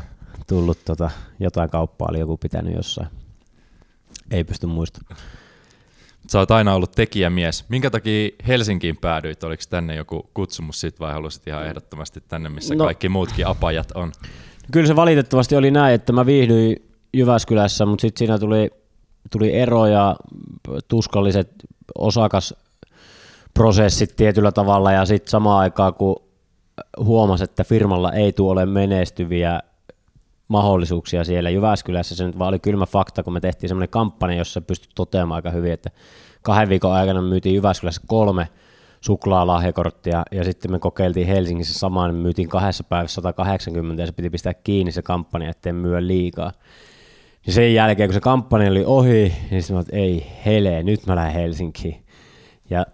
tullut 0.48 0.78
tota, 0.84 1.10
jotain 1.40 1.70
kauppaa 1.70 2.08
oli 2.10 2.18
joku 2.18 2.37
pitänyt 2.37 2.75
jossain. 2.75 3.08
Ei 4.30 4.44
pysty 4.44 4.66
muistamaan. 4.66 5.20
Sä 6.26 6.38
oot 6.38 6.50
aina 6.50 6.75
ollut 6.75 6.92
tekijämies. 6.92 7.64
Minkä 7.68 7.90
takia 7.90 8.30
Helsinkiin 8.46 8.96
päädyit? 8.96 9.44
Oliko 9.44 9.62
tänne 9.70 9.94
joku 9.94 10.30
kutsumus 10.34 10.80
sit 10.80 11.00
vai 11.00 11.12
halusit 11.12 11.46
ihan 11.46 11.66
ehdottomasti 11.66 12.22
tänne, 12.28 12.48
missä 12.48 12.75
no. 12.75 12.84
Kaikki 12.84 13.08
muutkin 13.08 13.46
apajat 13.46 13.92
on? 13.94 14.12
Kyllä 14.72 14.87
se 14.87 14.96
valitettavasti 14.96 15.56
oli 15.56 15.70
näin, 15.70 15.94
että 15.94 16.12
mä 16.12 16.26
viihdyin 16.26 16.76
Jyväskylässä, 17.14 17.87
mutta 17.87 18.02
sitten 18.02 18.18
siinä 18.18 18.38
tuli, 18.38 18.70
tuli 19.30 19.54
ero 19.54 19.87
ja 19.87 20.16
tuskalliset 20.88 21.50
osakasprosessit 21.98 24.16
tietyllä 24.16 24.52
tavalla 24.52 24.92
ja 24.92 25.04
sitten 25.04 25.30
samaan 25.30 25.60
aikaan 25.60 25.94
kun 25.94 26.22
huomasi, 26.98 27.44
että 27.44 27.64
firmalla 27.64 28.12
ei 28.12 28.32
tule 28.32 28.52
ole 28.52 28.66
menestyviä 28.66 29.60
mahdollisuuksia 30.48 31.24
siellä 31.24 31.50
Jyväskylässä, 31.50 32.16
se 32.16 32.26
nyt 32.26 32.38
vaan 32.38 32.48
oli 32.48 32.58
kylmä 32.58 32.86
fakta, 32.86 33.22
kun 33.22 33.32
me 33.32 33.40
tehtiin 33.40 33.68
semmoinen 33.68 33.88
kampanja, 33.88 34.38
jossa 34.38 34.60
pystyi 34.60 34.92
toteamaan 34.94 35.36
aika 35.36 35.50
hyvin, 35.50 35.72
että 35.72 35.90
kahden 36.42 36.68
viikon 36.68 36.92
aikana 36.92 37.22
myytiin 37.22 37.54
Jyväskylässä 37.54 38.02
kolme 38.06 38.48
suklaalahjakorttia 39.00 40.22
ja 40.32 40.44
sitten 40.44 40.70
me 40.70 40.78
kokeiltiin 40.78 41.26
Helsingissä 41.26 41.78
samaan, 41.78 42.14
me 42.14 42.22
myytiin 42.22 42.48
kahdessa 42.48 42.84
päivässä 42.84 43.14
180 43.14 44.02
ja 44.02 44.06
se 44.06 44.12
piti 44.12 44.30
pistää 44.30 44.54
kiinni 44.54 44.92
se 44.92 45.02
kampanja, 45.02 45.50
ettei 45.50 45.72
myö 45.72 46.06
liikaa. 46.06 46.52
Ja 47.46 47.52
sen 47.52 47.74
jälkeen, 47.74 48.08
kun 48.08 48.14
se 48.14 48.20
kampanja 48.20 48.70
oli 48.70 48.84
ohi, 48.86 49.32
niin 49.50 49.62
sitten 49.62 49.76
mä 49.76 49.80
että 49.80 49.96
ei 49.96 50.26
hele, 50.46 50.82
nyt 50.82 51.06
mä 51.06 51.16
lähden 51.16 51.34
Helsinkiin. 51.34 52.04
Ja 52.70 52.86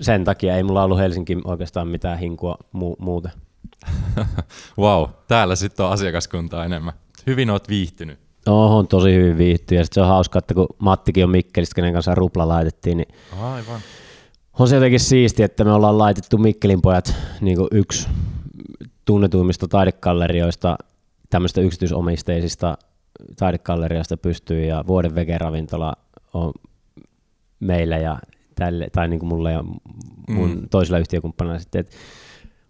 sen 0.00 0.24
takia 0.24 0.56
ei 0.56 0.62
mulla 0.62 0.84
ollut 0.84 0.98
Helsinkiin 0.98 1.40
oikeastaan 1.44 1.88
mitään 1.88 2.18
hinkua 2.18 2.58
mu- 2.76 2.96
muuten. 2.98 3.32
wow, 4.78 5.08
täällä 5.28 5.56
sitten 5.56 5.86
on 5.86 5.92
asiakaskuntaa 5.92 6.64
enemmän. 6.64 6.92
Hyvin 7.26 7.50
oot 7.50 7.68
viihtynyt. 7.68 8.18
Oon 8.46 8.88
tosi 8.88 9.14
hyvin 9.14 9.38
viihty 9.38 9.74
ja 9.74 9.84
sit 9.84 9.92
se 9.92 10.00
on 10.00 10.06
hauska, 10.06 10.38
että 10.38 10.54
kun 10.54 10.66
Mattikin 10.78 11.24
on 11.24 11.30
Mikkelistä, 11.30 11.74
kenen 11.74 11.92
kanssa 11.92 12.14
rupla 12.14 12.48
laitettiin, 12.48 12.96
niin 12.96 13.14
Aivan. 13.40 13.80
on 14.58 14.68
se 14.68 14.74
jotenkin 14.74 15.00
siisti, 15.00 15.42
että 15.42 15.64
me 15.64 15.72
ollaan 15.72 15.98
laitettu 15.98 16.38
Mikkelin 16.38 16.82
pojat 16.82 17.14
niin 17.40 17.58
yksi 17.70 18.08
tunnetuimmista 19.04 19.68
taidekallerioista, 19.68 20.78
tämmöistä 21.30 21.60
yksityisomisteisista 21.60 22.78
taidekallerioista 23.38 24.16
pystyy 24.16 24.64
ja 24.64 24.84
vuoden 24.86 25.14
vegeravintola 25.14 25.94
on 26.34 26.52
meillä 27.60 27.98
ja 27.98 28.18
tälle, 28.54 28.88
tai 28.92 29.08
niin 29.08 29.20
kuin 29.20 29.28
mulle 29.28 29.52
ja 29.52 29.62
mun 30.28 30.50
mm. 30.50 30.68
toisella 30.70 30.98
yhtiökumppanilla 30.98 31.58
sitten, 31.58 31.80
että 31.80 31.96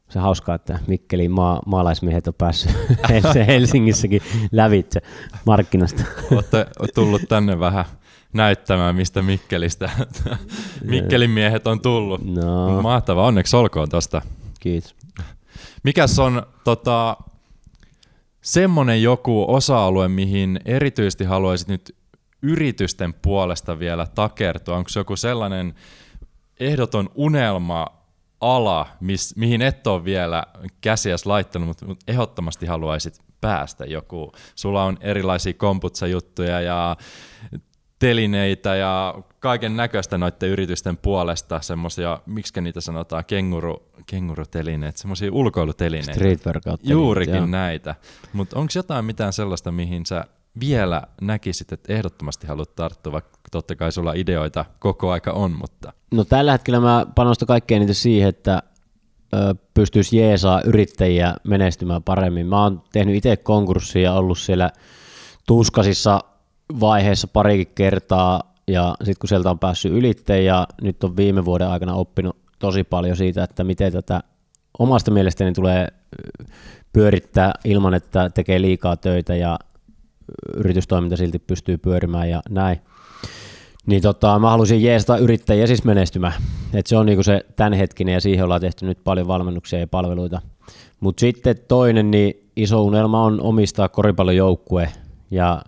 se 0.08 0.18
hauskaa, 0.18 0.54
että 0.54 0.78
Mikkelin 0.86 1.30
maa, 1.30 1.62
maalaismiehet 1.66 2.28
on 2.28 2.34
päässyt 2.34 2.70
Hel- 3.08 3.46
Helsingissäkin 3.46 4.22
lävitse 4.52 5.00
markkinasta. 5.46 6.02
Olette 6.32 6.66
tullut 6.94 7.22
tänne 7.28 7.60
vähän 7.60 7.84
näyttämään, 8.32 8.96
mistä 8.96 9.22
Mikkelistä 9.22 9.90
Mikkelin 10.84 11.30
miehet 11.30 11.66
on 11.66 11.80
tullut. 11.80 12.24
No, 12.34 12.82
Mahtavaa, 12.82 13.26
onneksi 13.26 13.56
olkoon 13.56 13.88
tosta. 13.88 14.22
kiitos. 14.60 14.94
Mikäs 15.82 16.18
on 16.18 16.42
tota, 16.64 17.16
semmonen 18.42 19.02
joku 19.02 19.44
osa-alue, 19.48 20.08
mihin 20.08 20.60
erityisesti 20.64 21.24
haluaisit 21.24 21.68
nyt 21.68 21.96
yritysten 22.42 23.14
puolesta 23.14 23.78
vielä 23.78 24.06
takertua? 24.14 24.76
Onko 24.76 24.88
se 24.88 25.00
joku 25.00 25.16
sellainen 25.16 25.74
ehdoton 26.60 27.10
unelma 27.14 27.86
ala, 28.40 28.86
mis, 29.00 29.36
mihin 29.36 29.62
et 29.62 29.86
ole 29.86 30.04
vielä 30.04 30.44
käsiäs 30.80 31.26
laittanut, 31.26 31.68
mutta 31.68 31.86
mut 31.86 31.98
ehdottomasti 32.08 32.66
haluaisit 32.66 33.20
päästä 33.40 33.84
joku. 33.84 34.32
Sulla 34.54 34.84
on 34.84 34.98
erilaisia 35.00 35.52
komputsajuttuja 35.52 36.60
ja 36.60 36.96
telineitä 37.98 38.76
ja 38.76 39.14
kaiken 39.40 39.76
näköistä 39.76 40.18
noiden 40.18 40.48
yritysten 40.48 40.96
puolesta, 40.96 41.60
semmoisia, 41.60 42.20
miksi 42.26 42.60
niitä 42.60 42.80
sanotaan, 42.80 43.24
kenguru, 43.24 43.90
kengurutelineet, 44.06 44.96
semmoisia 44.96 45.32
ulkoilutelineitä. 45.32 46.12
Street 46.12 46.46
workout. 46.46 46.80
Juurikin 46.84 47.34
joo. 47.34 47.46
näitä. 47.46 47.94
Mutta 48.32 48.58
onko 48.58 48.72
jotain 48.74 49.04
mitään 49.04 49.32
sellaista, 49.32 49.72
mihin 49.72 50.06
sä 50.06 50.24
vielä 50.60 51.02
näkisit, 51.20 51.72
että 51.72 51.92
ehdottomasti 51.92 52.46
haluat 52.46 52.74
tarttua, 52.74 53.12
vaikka 53.12 53.37
totta 53.50 53.76
kai 53.76 53.92
sulla 53.92 54.12
ideoita 54.12 54.64
koko 54.78 55.10
aika 55.10 55.32
on, 55.32 55.50
mutta 55.50 55.92
No 56.10 56.24
tällä 56.24 56.52
hetkellä 56.52 56.80
mä 56.80 57.06
panostan 57.14 57.46
kaikkein 57.46 57.76
eniten 57.76 57.94
siihen, 57.94 58.28
että 58.28 58.62
pystyisi 59.74 60.16
jeesaa 60.16 60.60
yrittäjiä 60.64 61.34
menestymään 61.44 62.02
paremmin. 62.02 62.46
Mä 62.46 62.62
oon 62.62 62.82
tehnyt 62.92 63.14
itse 63.14 63.36
konkurssia 63.36 64.02
ja 64.02 64.12
ollut 64.12 64.38
siellä 64.38 64.70
tuskasissa 65.46 66.20
vaiheessa 66.80 67.28
parikin 67.28 67.74
kertaa 67.74 68.54
ja 68.68 68.94
sitten 68.98 69.16
kun 69.20 69.28
sieltä 69.28 69.50
on 69.50 69.58
päässyt 69.58 69.92
ylitteen 69.92 70.44
ja 70.44 70.66
nyt 70.82 71.04
on 71.04 71.16
viime 71.16 71.44
vuoden 71.44 71.68
aikana 71.68 71.94
oppinut 71.94 72.36
tosi 72.58 72.84
paljon 72.84 73.16
siitä, 73.16 73.44
että 73.44 73.64
miten 73.64 73.92
tätä 73.92 74.20
omasta 74.78 75.10
mielestäni 75.10 75.52
tulee 75.52 75.88
pyörittää 76.92 77.52
ilman, 77.64 77.94
että 77.94 78.30
tekee 78.30 78.60
liikaa 78.60 78.96
töitä 78.96 79.34
ja 79.34 79.58
yritystoiminta 80.56 81.16
silti 81.16 81.38
pystyy 81.38 81.78
pyörimään 81.78 82.30
ja 82.30 82.42
näin. 82.50 82.80
Niin 83.88 84.02
tota, 84.02 84.38
mä 84.38 84.50
haluaisin 84.50 84.82
jeesata 84.82 85.16
yrittäjiä 85.16 85.66
siis 85.66 85.84
menestymään. 85.84 86.32
Et 86.74 86.86
se 86.86 86.96
on 86.96 87.06
niinku 87.06 87.22
se 87.22 87.44
tämänhetkinen 87.56 88.14
ja 88.14 88.20
siihen 88.20 88.44
ollaan 88.44 88.60
tehty 88.60 88.86
nyt 88.86 88.98
paljon 89.04 89.28
valmennuksia 89.28 89.78
ja 89.78 89.86
palveluita. 89.86 90.40
Mutta 91.00 91.20
sitten 91.20 91.56
toinen 91.68 92.10
niin 92.10 92.50
iso 92.56 92.82
unelma 92.82 93.22
on 93.22 93.40
omistaa 93.40 93.88
koripallojoukkue 93.88 94.92
ja 95.30 95.62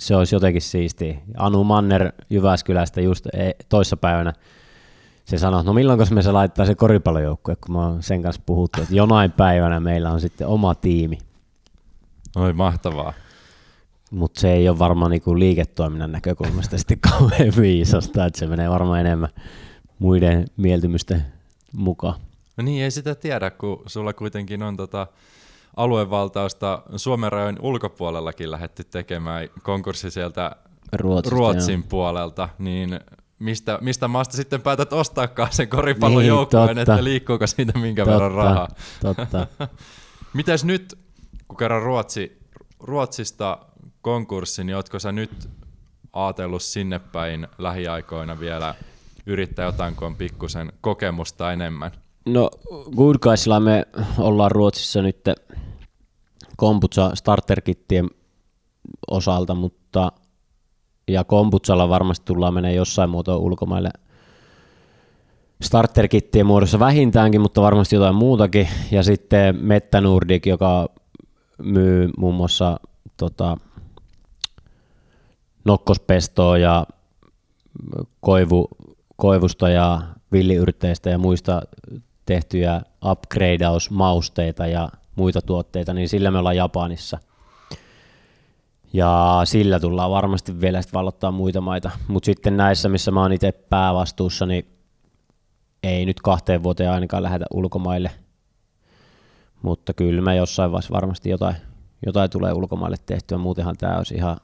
se 0.00 0.16
olisi 0.16 0.34
jotenkin 0.34 0.62
siistiä. 0.62 1.18
Anu 1.36 1.64
Manner 1.64 2.12
Jyväskylästä 2.30 3.00
just 3.00 3.26
e- 3.26 3.52
toissapäivänä 3.68 4.32
se 5.24 5.38
sanoi, 5.38 5.64
no 5.64 5.72
milloin 5.72 6.00
me 6.10 6.22
se 6.22 6.32
laittaa 6.32 6.66
se 6.66 6.74
koripallojoukkue, 6.74 7.56
kun 7.56 7.74
mä 7.74 7.86
oon 7.86 8.02
sen 8.02 8.22
kanssa 8.22 8.42
puhuttu, 8.46 8.82
että 8.82 8.94
jonain 8.94 9.32
päivänä 9.32 9.80
meillä 9.80 10.10
on 10.10 10.20
sitten 10.20 10.46
oma 10.46 10.74
tiimi. 10.74 11.18
oi 12.36 12.52
mahtavaa. 12.52 13.12
Mutta 14.10 14.40
se 14.40 14.52
ei 14.52 14.68
ole 14.68 14.78
varmaan 14.78 15.10
niinku 15.10 15.38
liiketoiminnan 15.38 16.12
näkökulmasta 16.12 16.78
sitten 16.78 17.00
kauhean 17.00 17.52
viisasta, 17.60 18.26
että 18.26 18.38
se 18.38 18.46
menee 18.46 18.70
varmaan 18.70 19.00
enemmän 19.00 19.28
muiden 19.98 20.46
mieltymysten 20.56 21.26
mukaan. 21.72 22.20
No 22.56 22.64
niin, 22.64 22.84
ei 22.84 22.90
sitä 22.90 23.14
tiedä, 23.14 23.50
kun 23.50 23.82
sulla 23.86 24.12
kuitenkin 24.12 24.62
on 24.62 24.76
tota 24.76 25.06
aluevaltausta 25.76 26.82
Suomen 26.96 27.32
rajojen 27.32 27.56
ulkopuolellakin 27.60 28.50
lähetty 28.50 28.84
tekemään 28.84 29.48
konkurssi 29.62 30.10
sieltä 30.10 30.56
Ruotsista, 30.92 31.36
Ruotsin 31.36 31.82
puolelta, 31.82 32.48
niin 32.58 33.00
mistä, 33.38 33.78
mistä 33.80 34.08
maasta 34.08 34.36
sitten 34.36 34.62
päätät 34.62 34.92
ostaakaan 34.92 35.52
sen 35.52 35.68
koripallojoukkueen, 35.68 36.66
Niin, 36.66 36.76
totta. 36.76 36.92
että 36.92 37.04
liikkuuko 37.04 37.46
siitä 37.46 37.78
minkä 37.78 38.04
Totta, 38.04 38.14
verran 38.14 38.32
rahaa? 38.32 38.68
Totta. 39.00 39.46
Mitäs 40.34 40.64
nyt, 40.64 40.98
kun 41.48 41.56
kerran 41.56 41.82
Ruotsi, 41.82 42.38
Ruotsista 42.80 43.58
konkurssi, 44.06 44.64
niin 44.64 44.76
ootko 44.76 44.98
sä 44.98 45.12
nyt 45.12 45.48
ajatellut 46.12 46.62
sinne 46.62 46.98
päin 46.98 47.48
lähiaikoina 47.58 48.40
vielä 48.40 48.74
yrittää 49.26 49.64
jotain, 49.64 49.94
kun 49.94 50.06
on 50.06 50.16
pikkusen 50.16 50.72
kokemusta 50.80 51.52
enemmän? 51.52 51.90
No 52.26 52.50
Good 52.96 53.16
Guysilla 53.22 53.60
me 53.60 53.86
ollaan 54.18 54.50
Ruotsissa 54.50 55.02
nyt 55.02 55.20
Komputsa 56.56 57.10
starterkittien 57.14 58.10
osalta, 59.10 59.54
mutta 59.54 60.12
ja 61.08 61.24
Komputsalla 61.24 61.88
varmasti 61.88 62.26
tullaan 62.26 62.54
menee 62.54 62.74
jossain 62.74 63.10
muotoa 63.10 63.36
ulkomaille 63.36 63.90
starterkittien 65.62 66.46
muodossa 66.46 66.78
vähintäänkin, 66.78 67.40
mutta 67.40 67.62
varmasti 67.62 67.96
jotain 67.96 68.14
muutakin. 68.14 68.68
Ja 68.90 69.02
sitten 69.02 69.56
Metta 69.60 70.00
Nordic, 70.00 70.46
joka 70.46 70.88
myy 71.62 72.10
muun 72.16 72.34
muassa 72.34 72.80
tota, 73.16 73.56
nokkospestoa 75.66 76.58
ja 76.58 76.86
koivu, 78.20 78.68
koivusta 79.16 79.68
ja 79.68 80.02
villiyrteistä 80.32 81.10
ja 81.10 81.18
muista 81.18 81.62
tehtyjä 82.26 82.82
upgradeausmausteita 83.04 84.66
ja 84.66 84.88
muita 85.16 85.42
tuotteita, 85.42 85.94
niin 85.94 86.08
sillä 86.08 86.30
me 86.30 86.38
ollaan 86.38 86.56
Japanissa. 86.56 87.18
Ja 88.92 89.40
sillä 89.44 89.80
tullaan 89.80 90.10
varmasti 90.10 90.60
vielä 90.60 90.82
sitten 90.82 90.98
vallottaa 90.98 91.30
muita 91.30 91.60
maita. 91.60 91.90
Mutta 92.08 92.26
sitten 92.26 92.56
näissä, 92.56 92.88
missä 92.88 93.10
mä 93.10 93.22
oon 93.22 93.32
itse 93.32 93.52
päävastuussa, 93.52 94.46
niin 94.46 94.66
ei 95.82 96.06
nyt 96.06 96.20
kahteen 96.20 96.62
vuoteen 96.62 96.90
ainakaan 96.90 97.22
lähetä 97.22 97.44
ulkomaille. 97.54 98.10
Mutta 99.62 99.94
kyllä 99.94 100.22
mä 100.22 100.34
jossain 100.34 100.72
vaiheessa 100.72 100.94
varmasti 100.94 101.30
jotain, 101.30 101.56
jotain 102.06 102.30
tulee 102.30 102.52
ulkomaille 102.52 102.96
tehtyä. 103.06 103.38
Muutenhan 103.38 103.76
tämä 103.76 103.96
olisi 103.96 104.14
ihan, 104.14 104.36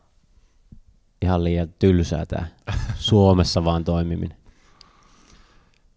ihan 1.33 1.45
liian 1.45 1.75
tylsää 1.79 2.27
tämä 2.27 2.47
Suomessa 2.95 3.65
vaan 3.65 3.85
toimiminen. 3.85 4.37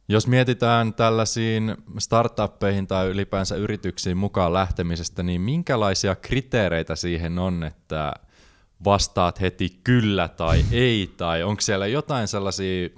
Jos 0.08 0.28
mietitään 0.28 0.94
tällaisiin 0.94 1.76
startuppeihin 2.00 2.88
tai 2.88 3.08
ylipäänsä 3.08 3.56
yrityksiin 3.56 4.18
mukaan 4.18 4.54
lähtemisestä, 4.54 5.24
niin 5.24 5.42
minkälaisia 5.42 6.16
kriteereitä 6.16 6.96
siihen 6.96 7.40
on, 7.40 7.64
että 7.64 8.14
vastaat 8.86 9.42
heti 9.42 9.80
kyllä 9.84 10.28
tai 10.28 10.66
ei, 10.72 11.14
tai 11.18 11.44
onko 11.44 11.62
siellä 11.62 11.88
jotain 11.88 12.28
sellaisia 12.28 12.90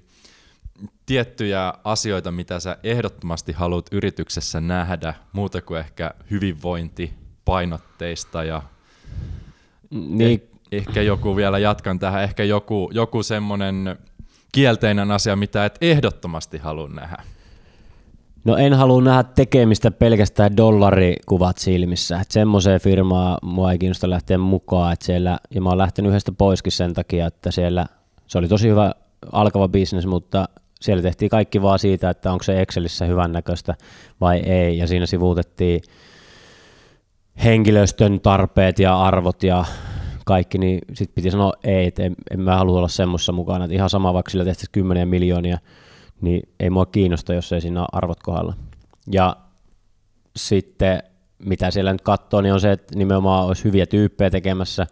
tiettyjä 1.06 1.74
asioita, 1.84 2.32
mitä 2.32 2.60
sä 2.60 2.78
ehdottomasti 2.84 3.52
haluat 3.52 3.86
yrityksessä 3.92 4.62
nähdä, 4.62 5.14
muuta 5.34 5.62
kuin 5.62 5.80
ehkä 5.80 6.12
hyvinvointi 6.32 7.14
painotteista 7.46 8.44
ja 8.44 8.62
niin. 9.92 10.57
Eh- 10.72 10.78
ehkä 10.78 11.02
joku 11.02 11.36
vielä 11.36 11.60
jatkan 11.60 12.00
tähän, 12.00 12.24
ehkä 12.24 12.44
joku, 12.44 12.90
joku 12.94 13.24
semmoinen 13.24 13.98
kielteinen 14.52 15.12
asia, 15.12 15.36
mitä 15.36 15.66
et 15.66 15.78
ehdottomasti 15.82 16.58
halua 16.58 16.88
nähdä? 16.88 17.24
No 18.46 18.58
en 18.58 18.74
halua 18.74 19.02
nähdä 19.02 19.24
tekemistä 19.24 19.92
pelkästään 19.92 20.58
dollarikuvat 20.58 21.58
silmissä. 21.58 22.20
Että 22.22 22.34
semmoiseen 22.34 22.82
firmaan 22.82 23.38
mua 23.42 23.72
ei 23.72 23.78
kiinnosta 23.78 24.10
lähteä 24.10 24.38
mukaan. 24.38 24.94
Että 24.94 25.06
siellä, 25.06 25.38
ja 25.52 25.62
mä 25.62 25.70
oon 25.70 25.78
lähtenyt 25.78 26.10
yhdestä 26.10 26.32
poiskin 26.32 26.72
sen 26.72 26.94
takia, 26.94 27.28
että 27.28 27.52
siellä 27.52 27.86
se 28.28 28.38
oli 28.38 28.48
tosi 28.48 28.70
hyvä 28.70 28.92
alkava 29.32 29.68
bisnes, 29.68 30.06
mutta 30.06 30.50
siellä 30.82 31.04
tehtiin 31.04 31.30
kaikki 31.30 31.62
vaan 31.62 31.80
siitä, 31.80 32.10
että 32.10 32.32
onko 32.32 32.44
se 32.44 32.62
Excelissä 32.62 33.06
hyvännäköistä 33.06 33.76
vai 34.22 34.38
ei. 34.40 34.78
Ja 34.78 34.88
siinä 34.88 35.06
sivuutettiin 35.06 35.82
henkilöstön 37.44 38.20
tarpeet 38.20 38.80
ja 38.80 39.02
arvot 39.02 39.44
ja 39.44 39.66
kaikki, 40.28 40.58
niin 40.58 40.80
sitten 40.94 41.16
piti 41.16 41.32
sanoa 41.32 41.54
ei, 41.64 41.88
että 41.88 42.04
en, 42.04 42.16
en 42.32 42.40
mä 42.40 42.58
halua 42.58 42.78
olla 42.78 42.88
semmoisessa 42.88 43.32
mukana, 43.32 43.66
että 43.66 43.76
ihan 43.76 43.90
sama 43.90 44.14
vaikka 44.14 44.30
sillä 44.30 44.46
tehtäisiin 44.46 44.72
kymmeniä 44.72 45.06
miljoonia, 45.06 45.60
niin 46.22 46.50
ei 46.60 46.70
mua 46.70 46.86
kiinnosta, 46.86 47.34
jos 47.34 47.54
ei 47.54 47.62
siinä 47.62 47.80
ole 47.80 47.88
arvot 47.92 48.24
kohdalla. 48.24 48.54
Ja 49.12 49.38
sitten 50.36 51.04
mitä 51.40 51.72
siellä 51.72 51.92
nyt 51.92 52.02
katsoo, 52.02 52.42
niin 52.42 52.54
on 52.54 52.60
se, 52.60 52.72
että 52.72 52.98
nimenomaan 52.98 53.48
olisi 53.48 53.64
hyviä 53.64 53.86
tyyppejä 53.86 54.30
tekemässä, 54.30 54.88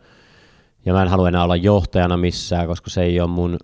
ja 0.86 0.94
mä 0.94 1.02
en 1.02 1.08
halua 1.08 1.28
enää 1.28 1.44
olla 1.44 1.56
johtajana 1.56 2.18
missään, 2.18 2.68
koska 2.68 2.90
se 2.90 3.04
ei 3.04 3.20
ole 3.20 3.30
mun 3.30 3.58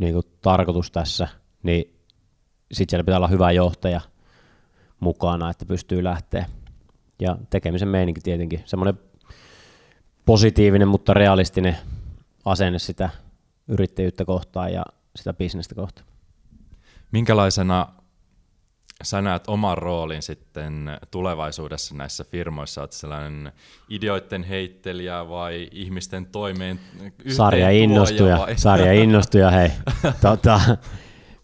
niin 0.00 0.12
kuin, 0.12 0.26
tarkoitus 0.42 0.90
tässä, 0.90 1.28
niin 1.62 1.94
sitten 2.72 2.90
siellä 2.90 3.04
pitää 3.04 3.18
olla 3.18 3.28
hyvä 3.28 3.52
johtaja 3.52 4.00
mukana, 5.00 5.50
että 5.50 5.64
pystyy 5.66 6.04
lähteä. 6.04 6.46
Ja 7.20 7.36
tekemisen 7.50 7.88
meininki 7.88 8.20
tietenkin, 8.20 8.62
semmoinen 8.64 9.07
positiivinen, 10.28 10.88
mutta 10.88 11.14
realistinen 11.14 11.76
asenne 12.44 12.78
sitä 12.78 13.10
yrittäjyyttä 13.68 14.24
kohtaan 14.24 14.72
ja 14.72 14.84
sitä 15.16 15.32
bisnestä 15.32 15.74
kohtaan. 15.74 16.06
Minkälaisena 17.12 17.88
sä 19.02 19.22
näet 19.22 19.44
oman 19.46 19.78
roolin 19.78 20.22
sitten 20.22 20.98
tulevaisuudessa 21.10 21.94
näissä 21.94 22.24
firmoissa? 22.24 22.80
Olet 22.80 22.92
sellainen 22.92 23.52
ideoiden 23.88 24.44
heittelijä 24.44 25.28
vai 25.28 25.68
ihmisten 25.72 26.26
toimeen 26.26 26.80
Sarja 27.28 27.70
innostuja, 27.70 28.38
vai? 28.38 28.58
sarja 28.68 28.92
innostuja, 28.92 29.50
hei. 29.50 29.70
tota, 30.20 30.60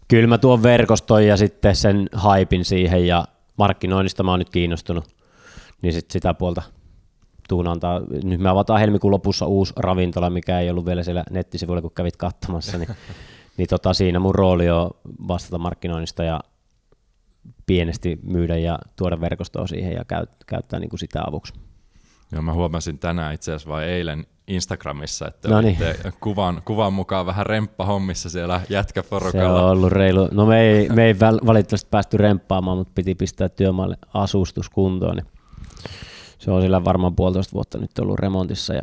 kyllä 0.07 0.27
mä 0.27 0.37
tuon 0.37 0.63
verkoston 0.63 1.25
ja 1.25 1.37
sitten 1.37 1.75
sen 1.75 2.09
haipin 2.13 2.65
siihen 2.65 3.07
ja 3.07 3.25
markkinoinnista 3.57 4.23
mä 4.23 4.31
oon 4.31 4.39
nyt 4.39 4.49
kiinnostunut, 4.49 5.07
niin 5.81 5.93
sit 5.93 6.11
sitä 6.11 6.33
puolta 6.33 6.74
tuun 7.49 7.67
antaa. 7.67 8.01
Nyt 8.23 8.39
me 8.39 8.49
avataan 8.49 8.79
helmikuun 8.79 9.11
lopussa 9.11 9.45
uusi 9.45 9.73
ravintola, 9.77 10.29
mikä 10.29 10.59
ei 10.59 10.69
ollut 10.69 10.85
vielä 10.85 11.03
siellä 11.03 11.23
nettisivuilla, 11.31 11.81
kun 11.81 11.91
kävit 11.91 12.17
katsomassa, 12.17 12.77
niin, 12.77 12.89
niin 13.57 13.67
tota, 13.67 13.93
siinä 13.93 14.19
mun 14.19 14.35
rooli 14.35 14.69
on 14.69 14.89
vastata 15.27 15.57
markkinoinnista 15.57 16.23
ja 16.23 16.39
pienesti 17.65 18.19
myydä 18.23 18.57
ja 18.57 18.79
tuoda 18.95 19.21
verkostoa 19.21 19.67
siihen 19.67 19.93
ja 19.93 20.05
käyt, 20.05 20.29
käyttää 20.47 20.79
niin 20.79 20.89
kuin 20.89 20.99
sitä 20.99 21.23
avuksi. 21.27 21.53
Joo, 22.31 22.41
mä 22.41 22.53
huomasin 22.53 22.99
tänään 22.99 23.33
itse 23.33 23.51
asiassa 23.51 23.69
vai 23.69 23.85
eilen 23.85 24.25
Instagramissa, 24.47 25.27
että 25.27 25.49
no 25.49 25.61
niin. 25.61 25.77
kuvan, 26.19 26.61
kuvan 26.65 26.93
mukaan 26.93 27.25
vähän 27.25 27.45
remppahommissa 27.45 28.29
siellä 28.29 28.61
jätkäporukalla. 28.69 29.59
Se 29.59 29.65
on 29.65 29.71
ollut 29.71 29.91
reilu. 29.91 30.29
No 30.31 30.45
me 30.45 30.61
ei, 30.61 30.89
me 30.89 31.05
ei 31.05 31.19
valitettavasti 31.19 31.87
päästy 31.91 32.17
remppaamaan, 32.17 32.77
mutta 32.77 32.91
piti 32.95 33.15
pistää 33.15 33.49
työmaalle 33.49 33.97
asustus 34.13 34.69
kuntoon. 34.69 35.15
Niin 35.15 35.25
se 36.39 36.51
on 36.51 36.61
sillä 36.61 36.83
varmaan 36.83 37.15
puolitoista 37.15 37.53
vuotta 37.53 37.77
nyt 37.77 37.99
ollut 37.99 38.19
remontissa 38.19 38.73
ja 38.73 38.81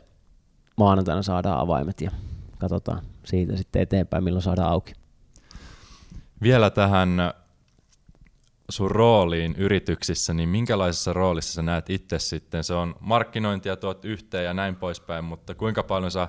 maanantaina 0.76 1.22
saadaan 1.22 1.60
avaimet 1.60 2.00
ja 2.00 2.10
katsotaan 2.58 3.02
siitä 3.24 3.56
sitten 3.56 3.82
eteenpäin, 3.82 4.24
milloin 4.24 4.42
saadaan 4.42 4.70
auki. 4.70 4.92
Vielä 6.42 6.70
tähän 6.70 7.08
sun 8.68 8.90
rooliin 8.90 9.54
yrityksissä, 9.56 10.34
niin 10.34 10.48
minkälaisessa 10.48 11.12
roolissa 11.12 11.52
sä 11.52 11.62
näet 11.62 11.90
itse 11.90 12.18
sitten? 12.18 12.64
Se 12.64 12.74
on 12.74 12.94
markkinointia 13.00 13.76
tuot 13.76 14.04
yhteen 14.04 14.44
ja 14.44 14.54
näin 14.54 14.76
poispäin, 14.76 15.24
mutta 15.24 15.54
kuinka 15.54 15.82
paljon 15.82 16.10
sä 16.10 16.28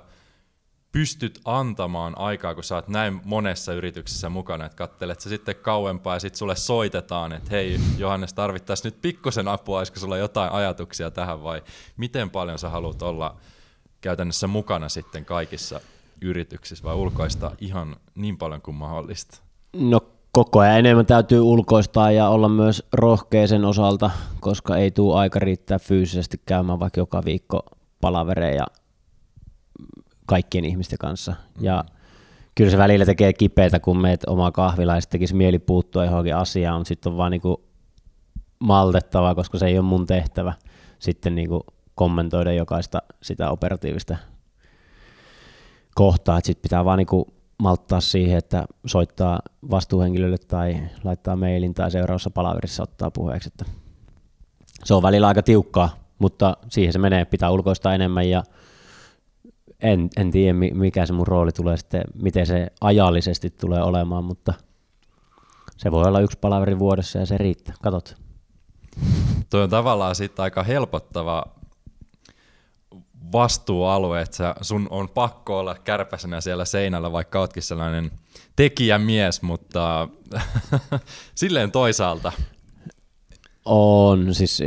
pystyt 0.94 1.40
antamaan 1.46 2.18
aikaa, 2.18 2.56
kun 2.56 2.64
sä 2.64 2.76
oot 2.76 2.88
näin 2.88 3.22
monessa 3.26 3.74
yrityksessä 3.74 4.30
mukana, 4.30 4.66
että 4.66 4.76
kattelet 4.76 5.20
sä 5.20 5.30
sitten 5.30 5.56
kauempaa 5.56 6.16
ja 6.16 6.20
sitten 6.20 6.38
sulle 6.38 6.56
soitetaan, 6.56 7.34
että 7.34 7.50
hei 7.52 7.80
Johannes, 7.98 8.34
tarvittaisiin 8.34 8.92
nyt 8.92 9.02
pikkusen 9.02 9.48
apua, 9.48 9.78
olisiko 9.78 10.00
sulla 10.00 10.18
jotain 10.18 10.52
ajatuksia 10.52 11.12
tähän 11.12 11.44
vai 11.44 11.62
miten 11.98 12.30
paljon 12.30 12.60
sä 12.60 12.70
haluat 12.70 13.02
olla 13.02 13.36
käytännössä 14.02 14.48
mukana 14.48 14.90
sitten 14.90 15.26
kaikissa 15.26 15.80
yrityksissä 16.22 16.84
vai 16.84 16.96
ulkoista 16.96 17.52
ihan 17.62 17.96
niin 18.16 18.38
paljon 18.38 18.62
kuin 18.62 18.76
mahdollista? 18.76 19.40
No 19.74 20.02
koko 20.32 20.60
ajan 20.60 20.80
enemmän 20.80 21.06
täytyy 21.06 21.40
ulkoistaa 21.40 22.12
ja 22.12 22.28
olla 22.28 22.50
myös 22.50 22.84
rohkeisen 22.94 23.66
osalta, 23.66 24.12
koska 24.40 24.78
ei 24.78 24.92
tule 24.92 25.16
aika 25.16 25.40
riittää 25.40 25.80
fyysisesti 25.80 26.42
käymään 26.46 26.80
vaikka 26.80 27.02
joka 27.02 27.26
viikko 27.26 27.66
palavereja 28.02 28.66
kaikkien 30.26 30.66
ihmisten 30.66 30.98
kanssa. 30.98 31.36
Ja 31.60 31.84
kyllä 32.56 32.72
se 32.72 32.78
välillä 32.78 33.06
tekee 33.06 33.34
kipeätä, 33.34 33.80
kun 33.80 34.02
meet 34.02 34.24
omaa 34.28 34.52
kahvila 34.52 34.96
ja 34.96 35.02
tekisi 35.10 35.36
mieli 35.36 35.60
puuttua 35.60 36.06
johonkin 36.06 36.36
asiaan, 36.36 36.80
mutta 36.80 36.88
sitten 36.88 37.12
on 37.12 37.18
vaan 37.18 37.32
niinku 37.32 37.64
maltettava, 38.60 39.36
koska 39.36 39.58
se 39.58 39.66
ei 39.66 39.78
ole 39.78 39.86
mun 39.86 40.08
tehtävä 40.08 40.54
sitten 41.00 41.36
niinku 41.36 41.66
kommentoida 41.96 42.54
jokaista 42.54 43.02
sitä 43.24 43.50
operatiivista 43.50 44.18
kohtaa, 45.96 46.40
sitten 46.44 46.62
pitää 46.62 46.86
vaan 46.86 46.98
niinku 46.98 47.34
malttaa 47.58 48.02
siihen, 48.02 48.38
että 48.38 48.66
soittaa 48.86 49.40
vastuuhenkilölle 49.72 50.38
tai 50.38 50.78
laittaa 51.04 51.36
mailin 51.36 51.74
tai 51.74 51.92
seuraavassa 51.92 52.30
palaverissa 52.30 52.84
ottaa 52.84 53.12
puheeksi. 53.12 53.50
Että 53.50 53.66
se 54.84 54.94
on 54.94 55.04
välillä 55.04 55.28
aika 55.28 55.44
tiukkaa, 55.44 55.90
mutta 56.20 56.58
siihen 56.70 56.94
se 56.94 57.00
menee, 57.00 57.26
pitää 57.26 57.52
ulkoistaa 57.52 57.94
enemmän 57.94 58.30
ja 58.30 58.44
en, 59.84 60.10
en 60.18 60.32
tiedä 60.32 60.54
mikä 60.54 61.06
se 61.06 61.14
mun 61.14 61.28
rooli 61.28 61.52
tulee 61.52 61.78
sitten, 61.78 62.04
miten 62.22 62.46
se 62.46 62.68
ajallisesti 62.82 63.50
tulee 63.50 63.84
olemaan, 63.84 64.24
mutta 64.24 64.54
se 65.78 65.92
voi 65.92 66.04
olla 66.04 66.20
yksi 66.20 66.38
palaveri 66.38 66.80
vuodessa 66.80 67.20
ja 67.20 67.26
se 67.26 67.38
riittää, 67.38 67.76
katot. 67.84 68.16
Tuo 69.50 69.62
on 69.62 69.70
tavallaan 69.70 70.16
sitten 70.16 70.44
aika 70.44 70.64
helpottava 70.64 71.44
vastuualue, 73.32 74.22
että 74.22 74.56
sun 74.62 74.88
on 74.90 75.10
pakko 75.10 75.60
olla 75.60 75.76
kärpäsenä 75.76 76.42
siellä 76.42 76.66
seinällä, 76.66 77.12
vaikka 77.12 77.40
ootkin 77.40 77.64
sellainen 77.64 78.12
tekijämies, 78.56 79.42
mutta 79.42 80.08
silleen 81.36 81.72
toisaalta. 81.72 82.32
On, 83.66 84.34
siis 84.34 84.60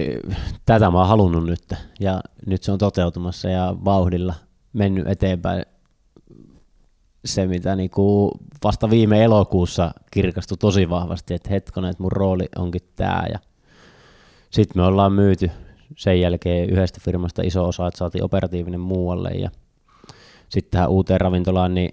tätä 0.66 0.90
mä 0.90 0.98
oon 0.98 1.08
halunnut 1.08 1.44
nyt 1.44 1.74
ja 2.00 2.20
nyt 2.46 2.62
se 2.62 2.72
on 2.72 2.78
toteutumassa 2.78 3.48
ja 3.48 3.74
vauhdilla 3.84 4.34
mennyt 4.76 5.08
eteenpäin 5.08 5.62
se, 7.24 7.46
mitä 7.46 7.76
niinku 7.76 8.30
vasta 8.64 8.90
viime 8.90 9.24
elokuussa 9.24 9.90
kirkastui 10.10 10.58
tosi 10.58 10.88
vahvasti, 10.88 11.34
että 11.34 11.50
hetkonen, 11.50 11.90
että 11.90 12.02
mun 12.02 12.12
rooli 12.12 12.48
onkin 12.56 12.88
tää 12.96 13.26
ja 13.32 13.38
sitten 14.50 14.82
me 14.82 14.86
ollaan 14.86 15.12
myyty 15.12 15.50
sen 15.96 16.20
jälkeen 16.20 16.70
yhdestä 16.70 17.00
firmasta 17.02 17.42
iso 17.42 17.68
osa, 17.68 17.86
että 17.86 17.98
saatiin 17.98 18.24
operatiivinen 18.24 18.80
muualle 18.80 19.30
ja 19.30 19.50
sitten 20.48 20.70
tähän 20.70 20.90
uuteen 20.90 21.20
ravintolaan 21.20 21.74
niin 21.74 21.90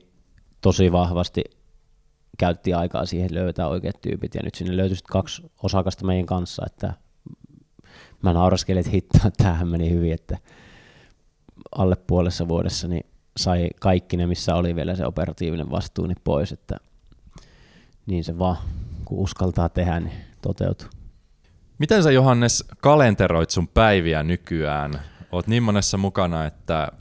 tosi 0.61 0.91
vahvasti 0.91 1.43
käytti 2.37 2.73
aikaa 2.73 3.05
siihen 3.05 3.33
löytää 3.33 3.67
oikeat 3.67 4.01
tyypit 4.01 4.35
ja 4.35 4.41
nyt 4.43 4.55
sinne 4.55 4.77
löytyi 4.77 4.97
kaksi 5.09 5.43
osakasta 5.63 6.05
meidän 6.05 6.25
kanssa, 6.25 6.63
että 6.65 6.93
mä 8.21 8.33
nauraskelin, 8.33 8.79
että 8.79 8.91
hittoa, 8.91 9.31
tämähän 9.37 9.67
meni 9.67 9.89
hyvin, 9.89 10.13
että 10.13 10.37
alle 11.77 11.95
puolessa 11.95 12.47
vuodessa 12.47 12.87
niin 12.87 13.05
sai 13.37 13.69
kaikki 13.79 14.17
ne, 14.17 14.27
missä 14.27 14.55
oli 14.55 14.75
vielä 14.75 14.95
se 14.95 15.05
operatiivinen 15.05 15.71
vastuu, 15.71 16.05
niin 16.05 16.17
pois, 16.23 16.51
että 16.51 16.77
niin 18.05 18.23
se 18.23 18.39
vaan, 18.39 18.57
kun 19.05 19.19
uskaltaa 19.19 19.69
tehdä, 19.69 19.99
niin 19.99 20.17
toteutuu. 20.41 20.87
Miten 21.77 22.03
sä 22.03 22.11
Johannes 22.11 22.65
kalenteroit 22.77 23.49
sun 23.49 23.67
päiviä 23.67 24.23
nykyään? 24.23 24.93
Oot 25.31 25.47
niin 25.47 25.63
monessa 25.63 25.97
mukana, 25.97 26.45
että 26.45 26.91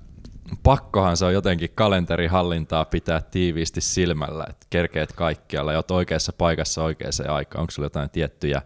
pakkohan 0.62 1.16
se 1.16 1.24
on 1.24 1.32
jotenkin 1.32 1.70
kalenterihallintaa 1.74 2.84
pitää 2.84 3.20
tiiviisti 3.20 3.80
silmällä, 3.80 4.44
että 4.50 4.66
kerkeet 4.70 5.12
kaikkialla 5.12 5.72
ja 5.72 5.78
oot 5.78 5.90
oikeassa 5.90 6.32
paikassa 6.32 6.82
oikeaan 6.82 7.12
aikaan. 7.28 7.60
Onko 7.60 7.70
sulla 7.70 7.86
jotain 7.86 8.10
tiettyjä 8.10 8.62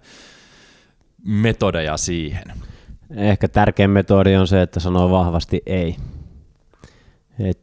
metodeja 1.25 1.97
siihen? 1.97 2.53
Ehkä 3.11 3.49
tärkein 3.49 3.91
metodi 3.91 4.37
on 4.37 4.47
se, 4.47 4.63
että 4.63 4.81
sanoo 4.81 5.11
vahvasti 5.11 5.63
ei. 5.67 5.97
Et 7.39 7.59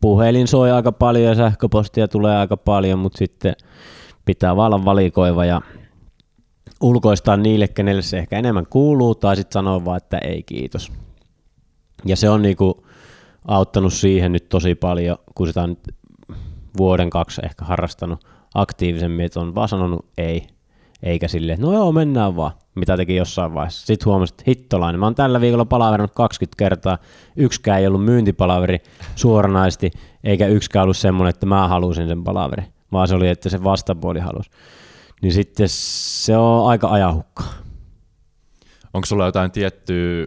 puhelin 0.00 0.48
soi 0.48 0.70
aika 0.70 0.92
paljon 0.92 1.28
ja 1.28 1.34
sähköpostia 1.34 2.08
tulee 2.08 2.36
aika 2.36 2.56
paljon, 2.56 2.98
mutta 2.98 3.18
sitten 3.18 3.54
pitää 4.24 4.56
vaan 4.56 4.74
olla 4.74 4.84
valikoiva 4.84 5.44
ja 5.44 5.60
ulkoistaa 6.80 7.36
niille, 7.36 7.68
kenelle 7.68 8.02
se 8.02 8.18
ehkä 8.18 8.38
enemmän 8.38 8.66
kuuluu, 8.66 9.14
tai 9.14 9.36
sitten 9.36 9.52
sanoa 9.52 9.84
vaan, 9.84 9.96
että 9.96 10.18
ei 10.18 10.42
kiitos. 10.42 10.92
Ja 12.04 12.16
se 12.16 12.30
on 12.30 12.42
niinku 12.42 12.86
auttanut 13.48 13.92
siihen 13.92 14.32
nyt 14.32 14.48
tosi 14.48 14.74
paljon, 14.74 15.18
kun 15.34 15.46
sitä 15.46 15.62
on 15.62 15.76
vuoden 16.76 17.10
kaksi 17.10 17.40
ehkä 17.44 17.64
harrastanut 17.64 18.24
aktiivisemmin, 18.54 19.26
että 19.26 19.40
on 19.40 19.54
vaan 19.54 19.68
sanonut 19.68 20.06
ei, 20.18 20.46
eikä 21.02 21.28
silleen, 21.28 21.60
no 21.60 21.72
joo, 21.72 21.92
mennään 21.92 22.36
vaan, 22.36 22.52
mitä 22.74 22.96
teki 22.96 23.16
jossain 23.16 23.54
vaiheessa. 23.54 23.86
Sitten 23.86 24.06
huomasin, 24.06 24.34
että 24.34 24.44
hittolainen, 24.46 25.00
mä 25.00 25.06
oon 25.06 25.14
tällä 25.14 25.40
viikolla 25.40 25.64
palaverannut 25.64 26.14
20 26.14 26.58
kertaa, 26.58 26.98
yksikään 27.36 27.80
ei 27.80 27.86
ollut 27.86 28.04
myyntipalaveri 28.04 28.78
suoranaisesti, 29.16 29.90
eikä 30.24 30.46
yksikään 30.46 30.82
ollut 30.82 30.96
semmoinen, 30.96 31.30
että 31.30 31.46
mä 31.46 31.68
halusin 31.68 32.08
sen 32.08 32.24
palaveri, 32.24 32.62
vaan 32.92 33.08
se 33.08 33.14
oli, 33.14 33.28
että 33.28 33.48
se 33.48 33.64
vastapuoli 33.64 34.20
halusi 34.20 34.50
niin 35.22 35.32
sitten 35.32 35.68
se 35.68 36.36
on 36.36 36.68
aika 36.68 36.88
ajahukka. 36.88 37.44
Onko 38.94 39.06
sulla 39.06 39.26
jotain 39.26 39.50
tiettyä 39.50 40.26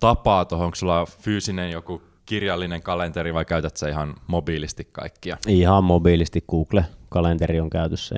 tapaa 0.00 0.44
tuohon, 0.44 0.64
onko 0.64 0.74
sulla 0.74 1.06
fyysinen 1.06 1.70
joku 1.70 2.02
kirjallinen 2.26 2.82
kalenteri 2.82 3.34
vai 3.34 3.44
käytät 3.44 3.76
sä 3.76 3.88
ihan 3.88 4.14
mobiilisti 4.26 4.88
kaikkia? 4.92 5.36
Ihan 5.46 5.84
mobiilisti 5.84 6.44
Google-kalenteri 6.50 7.60
on 7.60 7.70
käytössä. 7.70 8.16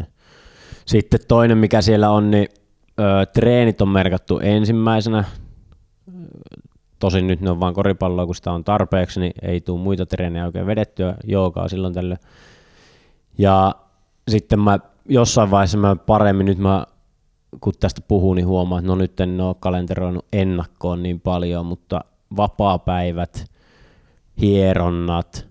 Sitten 0.90 1.20
toinen, 1.29 1.59
mikä 1.59 1.83
siellä 1.83 2.11
on, 2.11 2.31
niin 2.31 2.48
ö, 3.00 3.26
treenit 3.26 3.81
on 3.81 3.88
merkattu 3.88 4.38
ensimmäisenä. 4.38 5.24
Tosin 6.98 7.26
nyt 7.26 7.40
ne 7.40 7.50
on 7.50 7.61
vain 7.61 7.74
koripalloa, 7.74 8.26
kun 8.26 8.35
sitä 8.35 8.53
on 8.53 8.64
tarpeeksi, 8.64 9.20
niin 9.20 9.33
ei 9.42 9.61
tule 9.61 9.81
muita 9.81 10.07
treenejä 10.07 10.46
oikein 10.46 10.66
vedettyä, 10.66 11.16
joogaa 11.24 11.68
silloin 11.68 11.94
tällöin. 11.94 12.18
Ja 13.38 13.74
sitten 14.29 14.61
mä 14.61 14.79
jossain 15.09 15.50
vaiheessa 15.50 15.79
mä 15.79 15.96
paremmin, 15.96 16.46
nyt 16.46 16.59
mä 16.59 16.87
kun 17.61 17.72
tästä 17.81 18.00
puhun, 18.09 18.37
niin 18.37 18.46
huomaan, 18.46 18.79
että 18.79 18.88
no 18.88 18.94
nyt 18.94 19.20
en 19.20 19.40
ole 19.40 19.57
kalenteroinut 19.61 20.26
ennakkoon 20.33 21.03
niin 21.03 21.20
paljon, 21.20 21.66
mutta 21.66 22.05
vapaapäivät, 22.37 23.44
hieronnat 24.40 25.46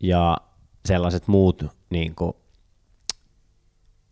ja 0.00 0.36
sellaiset 0.84 1.28
muut 1.28 1.64
niin 1.90 2.14
kuin 2.14 2.32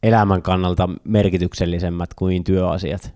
elämän 0.04 0.42
kannalta 0.42 0.88
merkityksellisemmät 1.04 2.14
kuin 2.14 2.44
työasiat 2.44 3.14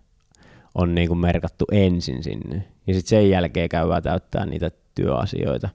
on 0.74 0.94
niin 0.94 1.08
kuin 1.08 1.18
merkattu 1.18 1.64
ensin 1.72 2.22
sinne. 2.22 2.64
Ja 2.86 2.94
sitten 2.94 3.08
sen 3.08 3.30
jälkeen 3.30 3.68
käydään 3.68 4.02
täyttää 4.02 4.46
niitä 4.46 4.70
työasioita. 4.94 5.68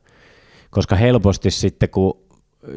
Koska 0.70 0.96
helposti 0.96 1.52
sitten, 1.52 1.90
kun 1.90 2.18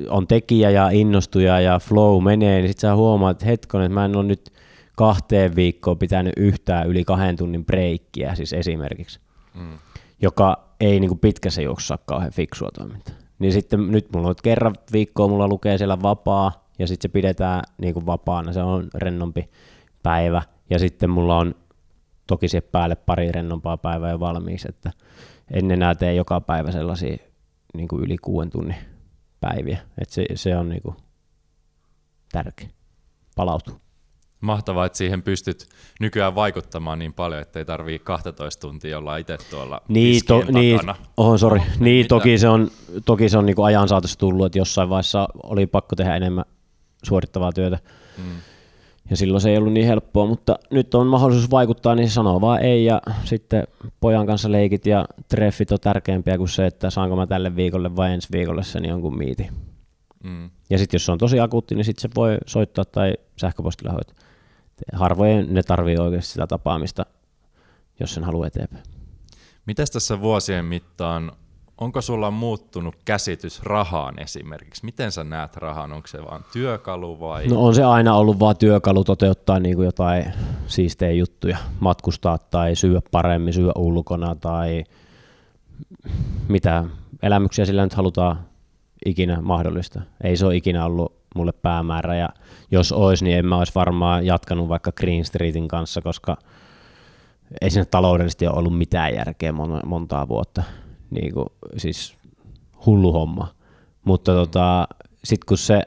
on 0.09 0.27
tekijä 0.27 0.71
ja 0.71 0.91
innostuja 0.91 1.61
ja 1.61 1.79
flow 1.79 2.25
menee, 2.25 2.61
niin 2.61 2.69
sitten 2.69 2.81
sä 2.81 2.95
huomaat, 2.95 3.37
että 3.37 3.47
hetkonen, 3.47 3.87
että 3.87 3.95
mä 3.95 4.05
en 4.05 4.17
ole 4.17 4.25
nyt 4.25 4.53
kahteen 4.97 5.57
viikkoon 5.57 5.99
pitänyt 5.99 6.33
yhtään 6.37 6.87
yli 6.87 7.05
kahden 7.05 7.37
tunnin 7.37 7.65
breikkiä 7.65 8.35
siis 8.35 8.53
esimerkiksi, 8.53 9.21
mm. 9.55 9.79
joka 10.23 10.69
ei 10.81 11.01
niin 11.01 11.09
kuin 11.09 11.19
pitkässä 11.19 11.63
juoksussa 11.63 11.95
ole 11.95 12.01
kauhean 12.07 12.33
fiksua 12.33 12.71
toimintaa. 12.75 13.15
Niin 13.39 13.53
sitten 13.53 13.91
nyt 13.93 14.07
mulla 14.13 14.29
on 14.29 14.35
kerran 14.43 14.75
viikkoa, 14.93 15.29
mulla 15.29 15.49
lukee 15.49 15.79
siellä 15.79 16.03
vapaa, 16.03 16.66
ja 16.79 16.87
sitten 16.87 17.11
se 17.11 17.13
pidetään 17.13 17.63
niin 17.79 17.95
kuin 17.95 18.07
vapaana, 18.07 18.53
se 18.53 18.63
on 18.63 18.89
rennompi 18.95 19.51
päivä, 20.03 20.43
ja 20.71 20.79
sitten 20.79 21.11
mulla 21.11 21.39
on 21.39 21.55
toki 22.27 22.49
siihen 22.49 22.69
päälle 22.73 22.97
pari 22.97 23.33
rennompaa 23.33 23.77
päivää 23.77 24.11
jo 24.11 24.21
valmiiksi, 24.21 24.69
että 24.69 24.91
en 25.51 25.71
enää 25.71 25.95
tee 25.95 26.15
joka 26.15 26.41
päivä 26.41 26.73
sellaisia 26.73 27.17
niin 27.75 27.89
kuin 27.89 28.03
yli 28.03 28.17
kuuden 28.19 28.51
tunnin 28.51 28.77
päiviä. 29.41 29.79
Et 29.99 30.11
se, 30.11 30.25
se 30.35 30.57
on 30.57 30.69
niinku 30.69 30.97
tärkeä. 32.33 32.69
Palautu. 33.37 33.71
Mahtavaa, 34.41 34.87
että 34.87 34.99
siihen 34.99 35.23
pystyt 35.23 35.69
nykyään 36.01 36.35
vaikuttamaan 36.35 36.99
niin 36.99 37.13
paljon, 37.13 37.43
että 37.43 37.59
ei 37.59 37.65
tarvii 37.65 37.99
12 37.99 38.61
tuntia 38.61 38.99
olla 38.99 39.17
itse 39.17 39.37
tuolla 39.51 39.81
niin, 39.89 40.23
to, 40.27 40.43
niin, 40.53 40.81
oh, 41.17 41.39
sorry. 41.39 41.59
Oh, 41.59 41.67
niin, 41.79 42.09
toki 42.09 42.39
se 42.39 42.49
on, 42.49 42.71
toki 43.05 43.29
se 43.29 43.39
on 43.39 43.47
niin 43.47 43.65
ajan 43.65 43.89
saatossa 43.89 44.19
tullut, 44.19 44.47
että 44.47 44.59
jossain 44.59 44.89
vaiheessa 44.89 45.29
oli 45.43 45.67
pakko 45.67 45.97
tehdä 45.97 46.17
enemmän 46.17 46.45
suorittavaa 47.03 47.53
työtä. 47.53 47.79
Mm 48.19 48.37
ja 49.11 49.17
silloin 49.17 49.41
se 49.41 49.51
ei 49.51 49.57
ollut 49.57 49.73
niin 49.73 49.87
helppoa, 49.87 50.27
mutta 50.27 50.59
nyt 50.71 50.95
on 50.95 51.07
mahdollisuus 51.07 51.51
vaikuttaa, 51.51 51.95
niin 51.95 52.11
sanoo 52.11 52.41
vaan 52.41 52.63
ei 52.63 52.85
ja 52.85 53.03
sitten 53.25 53.65
pojan 54.01 54.27
kanssa 54.27 54.53
leikit 54.53 54.87
ja 54.87 55.07
treffit 55.29 55.73
on 55.73 55.81
tärkeämpiä 55.81 56.39
kuin 56.39 56.49
se, 56.49 56.67
että 56.67 56.91
saanko 56.91 57.17
mä 57.17 57.27
tälle 57.27 57.57
viikolle 57.57 57.97
vai 57.97 58.13
ensi 58.13 58.29
viikolle 58.33 58.63
sen 58.63 58.85
jonkun 58.85 59.19
miiti. 59.19 59.49
Mm. 60.25 60.51
Ja 60.71 60.79
sitten 60.79 60.99
jos 60.99 61.07
se 61.07 61.13
on 61.13 61.19
tosi 61.19 61.41
akuutti, 61.41 61.75
niin 61.75 61.85
sitten 61.85 62.03
se 62.03 62.09
voi 62.17 62.39
soittaa 62.47 62.85
tai 62.85 63.15
sähköpostilla 63.37 63.93
hoitaa. 63.93 64.17
Harvoin 64.93 65.55
ne 65.55 65.63
tarvii 65.63 65.97
oikeasti 65.97 66.33
sitä 66.33 66.47
tapaamista, 66.47 67.07
jos 68.01 68.15
sen 68.15 68.25
haluaa 68.25 68.47
eteenpäin. 68.47 68.85
Mitäs 69.67 69.91
tässä 69.91 70.21
vuosien 70.21 70.65
mittaan 70.65 71.33
onko 71.81 72.01
sulla 72.01 72.31
muuttunut 72.31 72.95
käsitys 73.05 73.63
rahaan 73.63 74.19
esimerkiksi? 74.19 74.85
Miten 74.85 75.13
sä 75.13 75.25
näet 75.25 75.57
rahan? 75.57 75.93
Onko 75.93 76.07
se 76.07 76.19
vain 76.31 76.43
työkalu 76.53 77.21
vai? 77.21 77.47
No 77.47 77.65
on 77.65 77.75
se 77.75 77.85
aina 77.85 78.15
ollut 78.15 78.41
vain 78.41 78.57
työkalu 78.57 79.05
toteuttaa 79.05 79.61
niin 79.61 79.77
kuin 79.77 79.87
jotain 79.87 80.33
siistejä 80.67 81.13
juttuja, 81.13 81.57
matkustaa 81.81 82.39
tai 82.39 82.77
syödä 82.77 83.01
paremmin, 83.11 83.53
syödä 83.53 83.73
ulkona 83.77 84.35
tai 84.35 84.85
mitä 86.49 86.85
elämyksiä 87.23 87.65
sillä 87.65 87.85
nyt 87.85 87.95
halutaan 87.95 88.39
ikinä 89.07 89.41
mahdollista. 89.41 90.01
Ei 90.25 90.37
se 90.37 90.47
ole 90.47 90.57
ikinä 90.57 90.85
ollut 90.85 91.17
mulle 91.35 91.53
päämäärä 91.53 92.17
ja 92.17 92.29
jos 92.71 92.93
olisi, 92.93 93.25
niin 93.25 93.39
en 93.39 93.47
mä 93.47 93.59
olisi 93.59 93.75
varmaan 93.75 94.27
jatkanut 94.27 94.69
vaikka 94.69 94.93
Green 94.93 95.25
Streetin 95.25 95.69
kanssa, 95.69 96.03
koska 96.03 96.37
ei 97.61 97.71
siinä 97.71 97.85
taloudellisesti 97.85 98.47
ole 98.47 98.59
ollut 98.59 98.79
mitään 98.79 99.15
järkeä 99.15 99.53
montaa 99.85 100.29
vuotta 100.29 100.63
niin 101.11 101.35
kuin, 101.35 101.47
siis 101.77 102.17
hullu 102.87 103.13
homma. 103.13 103.49
Mutta 104.05 104.33
tota, 104.33 104.89
sitten 105.25 105.47
kun 105.49 105.59
se 105.59 105.83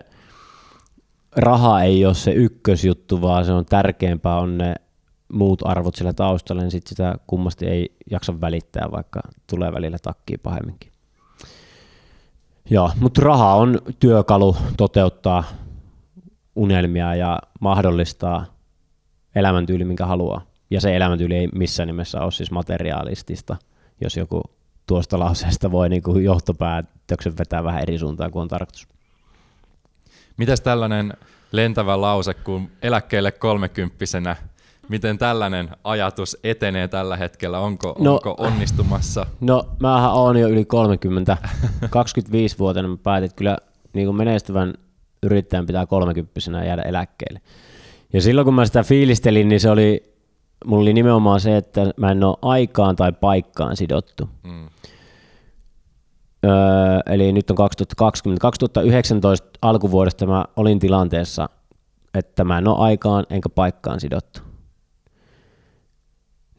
raha 1.35 1.81
ei 1.81 2.05
ole 2.05 2.13
se 2.13 2.31
ykkösjuttu, 2.31 3.21
vaan 3.21 3.45
se 3.45 3.51
on 3.51 3.65
tärkeämpää 3.65 4.39
on 4.39 4.57
ne 4.57 4.75
muut 5.33 5.61
arvot 5.65 5.95
sillä 5.95 6.13
taustalla, 6.13 6.61
niin 6.61 6.71
sitten 6.71 6.89
sitä 6.89 7.15
kummasti 7.27 7.65
ei 7.65 7.95
jaksa 8.11 8.41
välittää, 8.41 8.91
vaikka 8.91 9.21
tulee 9.49 9.73
välillä 9.73 9.97
takkiin 10.01 10.39
pahemminkin. 10.39 10.91
Joo, 12.69 12.91
mutta 12.99 13.21
raha 13.21 13.55
on 13.55 13.79
työkalu 13.99 14.55
toteuttaa 14.77 15.43
unelmia 16.55 17.15
ja 17.15 17.39
mahdollistaa 17.59 18.45
elämäntyyli, 19.35 19.85
minkä 19.85 20.05
haluaa. 20.05 20.41
Ja 20.69 20.81
se 20.81 20.95
elämäntyyli 20.95 21.35
ei 21.35 21.47
missään 21.47 21.87
nimessä 21.87 22.21
ole 22.21 22.31
siis 22.31 22.51
materiaalistista– 22.51 23.57
jos 24.01 24.17
joku 24.17 24.41
tuosta 24.89 25.19
lauseesta 25.19 25.71
voi 25.71 25.89
niin 25.89 26.03
kuin 26.03 26.23
johtopäätöksen 26.23 27.37
vetää 27.37 27.63
vähän 27.63 27.81
eri 27.81 27.97
suuntaan 27.97 28.31
kuin 28.31 28.41
on 28.41 28.47
tarkoitus. 28.47 28.87
Mitäs 30.37 30.61
tällainen 30.61 31.13
lentävä 31.51 32.01
lause, 32.01 32.33
kun 32.33 32.69
eläkkeelle 32.81 33.31
kolmekymppisenä, 33.31 34.35
miten 34.89 35.17
tällainen 35.17 35.69
ajatus 35.83 36.37
etenee 36.43 36.87
tällä 36.87 37.17
hetkellä? 37.17 37.59
Onko, 37.59 37.95
no, 37.99 38.13
onko 38.13 38.35
onnistumassa? 38.37 39.25
No, 39.41 39.63
mähän 39.79 40.13
oon 40.13 40.37
jo 40.37 40.47
yli 40.47 40.65
30, 40.65 41.37
25-vuotiaana 41.85 42.89
mä 42.95 42.97
päätin, 43.03 43.25
että 43.25 43.35
kyllä 43.35 43.57
niin 43.93 44.05
kuin 44.07 44.17
menestyvän 44.17 44.73
yrittäjän 45.23 45.65
pitää 45.65 45.85
kolmekymppisenä 45.85 46.65
jäädä 46.65 46.81
eläkkeelle. 46.81 47.41
Ja 48.13 48.21
silloin 48.21 48.45
kun 48.45 48.53
mä 48.53 48.65
sitä 48.65 48.83
fiilistelin, 48.83 49.49
niin 49.49 49.59
se 49.59 49.69
oli, 49.69 50.03
mulla 50.65 50.81
oli 50.81 50.93
nimenomaan 50.93 51.39
se, 51.39 51.57
että 51.57 51.91
mä 51.97 52.11
en 52.11 52.23
ole 52.23 52.37
aikaan 52.41 52.95
tai 52.95 53.11
paikkaan 53.11 53.77
sidottu. 53.77 54.29
Mm. 54.43 54.67
Öö, 56.45 56.51
eli 57.05 57.31
nyt 57.31 57.49
on 57.49 57.55
2020. 57.55 58.41
2019 58.41 59.49
alkuvuodesta 59.61 60.25
mä 60.25 60.45
olin 60.55 60.79
tilanteessa, 60.79 61.49
että 62.13 62.43
mä 62.43 62.57
en 62.57 62.67
ole 62.67 62.79
aikaan 62.79 63.25
enkä 63.29 63.49
paikkaan 63.49 63.99
sidottu. 63.99 64.39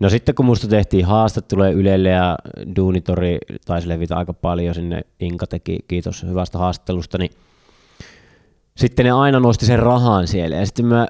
No 0.00 0.08
sitten 0.08 0.34
kun 0.34 0.46
musta 0.46 0.68
tehtiin 0.68 1.04
haastatteluja 1.04 1.70
Ylelle 1.70 2.08
ja 2.08 2.36
Duunitori 2.76 3.38
taisi 3.64 3.88
levitä 3.88 4.16
aika 4.16 4.32
paljon 4.32 4.74
sinne, 4.74 5.02
Inka 5.20 5.46
teki, 5.46 5.78
kiitos 5.88 6.22
hyvästä 6.22 6.58
haastattelusta, 6.58 7.18
niin 7.18 7.30
sitten 8.76 9.04
ne 9.04 9.10
aina 9.10 9.40
nosti 9.40 9.66
sen 9.66 9.78
rahan 9.78 10.26
siellä 10.26 10.56
ja 10.56 10.66
sitten 10.66 10.86
mä 10.86 11.06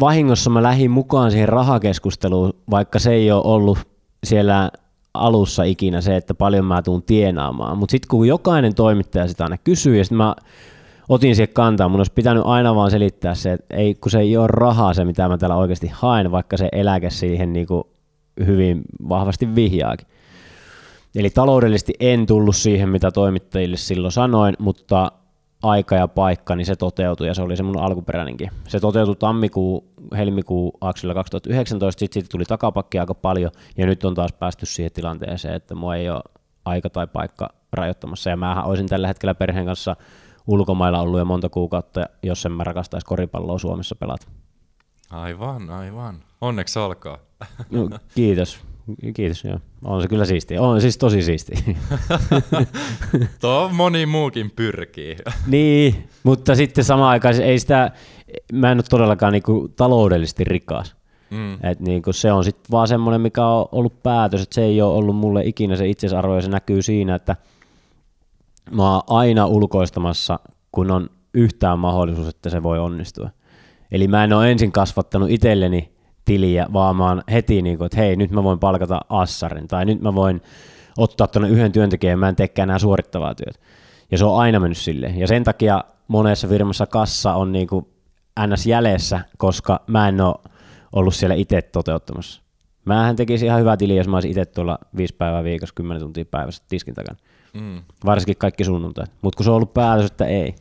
vahingossa 0.00 0.50
mä 0.50 0.62
lähdin 0.62 0.90
mukaan 0.90 1.30
siihen 1.30 1.48
rahakeskusteluun, 1.48 2.52
vaikka 2.70 2.98
se 2.98 3.12
ei 3.12 3.32
ole 3.32 3.42
ollut 3.44 3.78
siellä 4.24 4.70
alussa 5.14 5.62
ikinä 5.62 6.00
se, 6.00 6.16
että 6.16 6.34
paljon 6.34 6.64
mä 6.64 6.82
tuun 6.82 7.02
tienaamaan. 7.02 7.78
Mutta 7.78 7.90
sitten 7.90 8.08
kun 8.08 8.28
jokainen 8.28 8.74
toimittaja 8.74 9.28
sitä 9.28 9.44
aina 9.44 9.58
kysyy, 9.58 9.96
ja 9.98 10.04
sitten 10.04 10.18
mä 10.18 10.34
otin 11.08 11.36
siihen 11.36 11.54
kantaa, 11.54 11.88
mun 11.88 12.00
olisi 12.00 12.12
pitänyt 12.12 12.42
aina 12.46 12.74
vaan 12.74 12.90
selittää 12.90 13.34
se, 13.34 13.52
että 13.52 13.76
ei, 13.76 13.94
kun 13.94 14.10
se 14.10 14.20
ei 14.20 14.36
ole 14.36 14.46
rahaa 14.46 14.94
se, 14.94 15.04
mitä 15.04 15.28
mä 15.28 15.38
täällä 15.38 15.56
oikeasti 15.56 15.90
haen, 15.92 16.30
vaikka 16.30 16.56
se 16.56 16.68
eläke 16.72 17.10
siihen 17.10 17.52
niin 17.52 17.66
kuin 17.66 17.84
hyvin 18.46 18.82
vahvasti 19.08 19.54
vihjaakin. 19.54 20.06
Eli 21.14 21.30
taloudellisesti 21.30 21.92
en 22.00 22.26
tullut 22.26 22.56
siihen, 22.56 22.88
mitä 22.88 23.10
toimittajille 23.10 23.76
silloin 23.76 24.12
sanoin, 24.12 24.56
mutta 24.58 25.12
aika 25.64 25.94
ja 25.94 26.08
paikka, 26.08 26.56
niin 26.56 26.66
se 26.66 26.76
toteutui 26.76 27.26
ja 27.26 27.34
se 27.34 27.42
oli 27.42 27.56
se 27.56 27.62
mun 27.62 27.78
alkuperäinenkin. 27.78 28.50
Se 28.68 28.80
toteutui 28.80 29.16
tammikuu, 29.16 29.92
helmikuu 30.16 30.78
aksilla 30.80 31.14
2019, 31.14 32.00
sitten 32.00 32.14
siitä 32.14 32.32
tuli 32.32 32.44
takapakki 32.44 32.98
aika 32.98 33.14
paljon 33.14 33.50
ja 33.76 33.86
nyt 33.86 34.04
on 34.04 34.14
taas 34.14 34.32
päästy 34.32 34.66
siihen 34.66 34.92
tilanteeseen, 34.92 35.54
että 35.54 35.74
mua 35.74 35.96
ei 35.96 36.10
ole 36.10 36.22
aika 36.64 36.90
tai 36.90 37.06
paikka 37.06 37.48
rajoittamassa 37.72 38.30
ja 38.30 38.36
mähän 38.36 38.64
olisin 38.64 38.88
tällä 38.88 39.08
hetkellä 39.08 39.34
perheen 39.34 39.66
kanssa 39.66 39.96
ulkomailla 40.46 41.00
ollut 41.00 41.18
jo 41.18 41.24
monta 41.24 41.48
kuukautta, 41.48 42.06
jos 42.22 42.46
en 42.46 42.52
mä 42.52 42.64
rakastaisi 42.64 43.06
koripalloa 43.06 43.58
Suomessa 43.58 43.94
pelata. 43.94 44.26
Aivan, 45.10 45.70
aivan. 45.70 46.16
Onneksi 46.40 46.78
olkaa. 46.78 47.18
No, 47.70 47.90
kiitos. 48.14 48.73
Kiitos, 49.14 49.44
joo. 49.44 49.58
On 49.84 50.02
se 50.02 50.08
kyllä 50.08 50.24
siistiä. 50.24 50.62
On 50.62 50.80
siis 50.80 50.98
tosi 50.98 51.22
siistiä. 51.22 51.58
Tuo 53.40 53.70
moni 53.72 54.06
muukin 54.06 54.50
pyrkii. 54.50 55.16
niin, 55.46 56.08
mutta 56.22 56.54
sitten 56.54 56.84
samaan 56.84 57.10
aikaan 57.10 57.40
ei 57.40 57.58
sitä, 57.58 57.90
mä 58.52 58.72
en 58.72 58.78
ole 58.78 58.84
todellakaan 58.90 59.32
niinku 59.32 59.68
taloudellisesti 59.76 60.44
rikas. 60.44 60.96
Mm. 61.30 61.54
Et 61.62 61.80
niinku 61.80 62.12
se 62.12 62.32
on 62.32 62.44
sitten 62.44 62.70
vaan 62.70 62.88
semmoinen, 62.88 63.20
mikä 63.20 63.46
on 63.46 63.68
ollut 63.72 64.02
päätös, 64.02 64.42
että 64.42 64.54
se 64.54 64.62
ei 64.62 64.82
ole 64.82 64.94
ollut 64.94 65.16
mulle 65.16 65.44
ikinä 65.44 65.76
se 65.76 65.88
itsesarvo 65.88 66.34
ja 66.34 66.42
se 66.42 66.48
näkyy 66.48 66.82
siinä, 66.82 67.14
että 67.14 67.36
mä 68.70 68.92
oon 68.92 69.02
aina 69.06 69.46
ulkoistamassa, 69.46 70.40
kun 70.72 70.90
on 70.90 71.10
yhtään 71.34 71.78
mahdollisuus, 71.78 72.28
että 72.28 72.50
se 72.50 72.62
voi 72.62 72.78
onnistua. 72.78 73.30
Eli 73.92 74.08
mä 74.08 74.24
en 74.24 74.32
ole 74.32 74.50
ensin 74.50 74.72
kasvattanut 74.72 75.30
itselleni 75.30 75.93
tiliä, 76.24 76.66
vaan 76.72 76.96
mä 76.96 77.08
oon 77.08 77.22
heti 77.32 77.62
niin 77.62 77.78
kuin, 77.78 77.86
että 77.86 77.96
hei, 77.96 78.16
nyt 78.16 78.30
mä 78.30 78.42
voin 78.42 78.58
palkata 78.58 79.00
assarin, 79.08 79.68
tai 79.68 79.84
nyt 79.84 80.00
mä 80.00 80.14
voin 80.14 80.42
ottaa 80.98 81.26
tuonne 81.26 81.48
yhden 81.48 81.72
työntekijän, 81.72 82.18
mä 82.18 82.28
en 82.28 82.36
teekään 82.36 82.68
enää 82.68 82.78
suorittavaa 82.78 83.34
työtä. 83.34 83.58
Ja 84.10 84.18
se 84.18 84.24
on 84.24 84.38
aina 84.38 84.60
mennyt 84.60 84.78
silleen. 84.78 85.18
Ja 85.18 85.26
sen 85.26 85.44
takia 85.44 85.84
monessa 86.08 86.48
firmassa 86.48 86.86
kassa 86.86 87.34
on 87.34 87.52
niin 87.52 87.66
kuin 87.66 87.86
ns. 88.46 88.66
jäljessä, 88.66 89.20
koska 89.38 89.80
mä 89.86 90.08
en 90.08 90.20
ole 90.20 90.34
ollut 90.92 91.14
siellä 91.14 91.34
itse 91.34 91.62
toteuttamassa. 91.62 92.42
Mähän 92.84 93.16
tekisin 93.16 93.46
ihan 93.46 93.60
hyvää 93.60 93.76
tiliä, 93.76 93.96
jos 93.96 94.08
mä 94.08 94.16
olisin 94.16 94.30
itse 94.30 94.44
tuolla 94.44 94.78
viisi 94.96 95.14
päivää 95.14 95.44
viikossa, 95.44 95.74
kymmenen 95.74 96.02
tuntia 96.02 96.24
päivässä 96.24 96.64
tiskin 96.68 96.94
takana. 96.94 97.18
Mm. 97.54 97.82
Varsinkin 98.04 98.36
kaikki 98.36 98.64
sunnuntai. 98.64 99.04
Mutta 99.22 99.36
kun 99.36 99.44
se 99.44 99.50
on 99.50 99.56
ollut 99.56 99.74
päätös, 99.74 100.06
että 100.06 100.26
ei. 100.26 100.54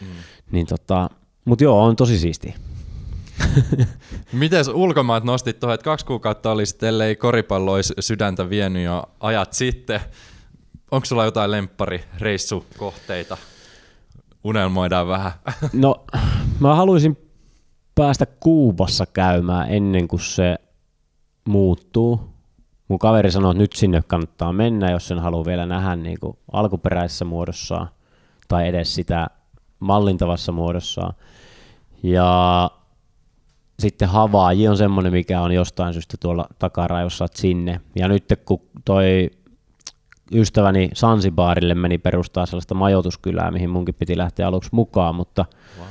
Mm. 0.00 0.06
Niin 0.50 0.66
tota, 0.66 1.10
mutta 1.44 1.64
joo, 1.64 1.84
on 1.84 1.96
tosi 1.96 2.18
siistiä. 2.18 2.54
Miten 4.32 4.64
ulkomaat 4.74 5.24
nostit 5.24 5.60
tuohon, 5.60 5.74
että 5.74 5.84
kaksi 5.84 6.06
kuukautta 6.06 6.50
olisi, 6.50 6.76
ellei 6.82 7.16
koripallo 7.16 7.72
olisi 7.72 7.94
sydäntä 8.00 8.50
vienyt 8.50 8.84
jo 8.84 9.02
ajat 9.20 9.52
sitten. 9.52 10.00
Onko 10.90 11.04
sulla 11.04 11.24
jotain 11.24 11.50
lempparireissukohteita? 11.50 13.36
Unelmoidaan 14.44 15.08
vähän. 15.08 15.32
no, 15.72 16.04
mä 16.60 16.74
haluaisin 16.74 17.18
päästä 17.94 18.26
Kuubassa 18.26 19.06
käymään 19.06 19.70
ennen 19.70 20.08
kuin 20.08 20.20
se 20.20 20.56
muuttuu. 21.44 22.20
Mun 22.88 22.98
kaveri 22.98 23.30
sanoi, 23.30 23.50
että 23.50 23.62
nyt 23.62 23.72
sinne 23.72 24.02
kannattaa 24.06 24.52
mennä, 24.52 24.90
jos 24.90 25.08
sen 25.08 25.18
haluaa 25.18 25.44
vielä 25.44 25.66
nähdä 25.66 25.96
niin 25.96 26.20
kuin 26.20 26.38
alkuperäisessä 26.52 27.24
muodossaan 27.24 27.88
tai 28.48 28.68
edes 28.68 28.94
sitä 28.94 29.26
mallintavassa 29.80 30.52
muodossaan. 30.52 31.14
Ja 32.02 32.70
sitten 33.78 34.08
Havaaji 34.08 34.68
on 34.68 34.76
semmoinen, 34.76 35.12
mikä 35.12 35.40
on 35.40 35.52
jostain 35.52 35.92
syystä 35.92 36.16
tuolla 36.20 36.46
takarajossa 36.58 37.26
sinne. 37.34 37.80
Ja 37.96 38.08
nyt 38.08 38.24
kun 38.44 38.60
toi 38.84 39.30
ystäväni 40.32 40.90
Sansibaarille 40.94 41.74
meni 41.74 41.98
perustaa 41.98 42.46
sellaista 42.46 42.74
majoituskylää, 42.74 43.50
mihin 43.50 43.70
munkin 43.70 43.94
piti 43.94 44.16
lähteä 44.16 44.46
aluksi 44.46 44.70
mukaan, 44.72 45.14
mutta 45.14 45.44
wow. 45.78 45.86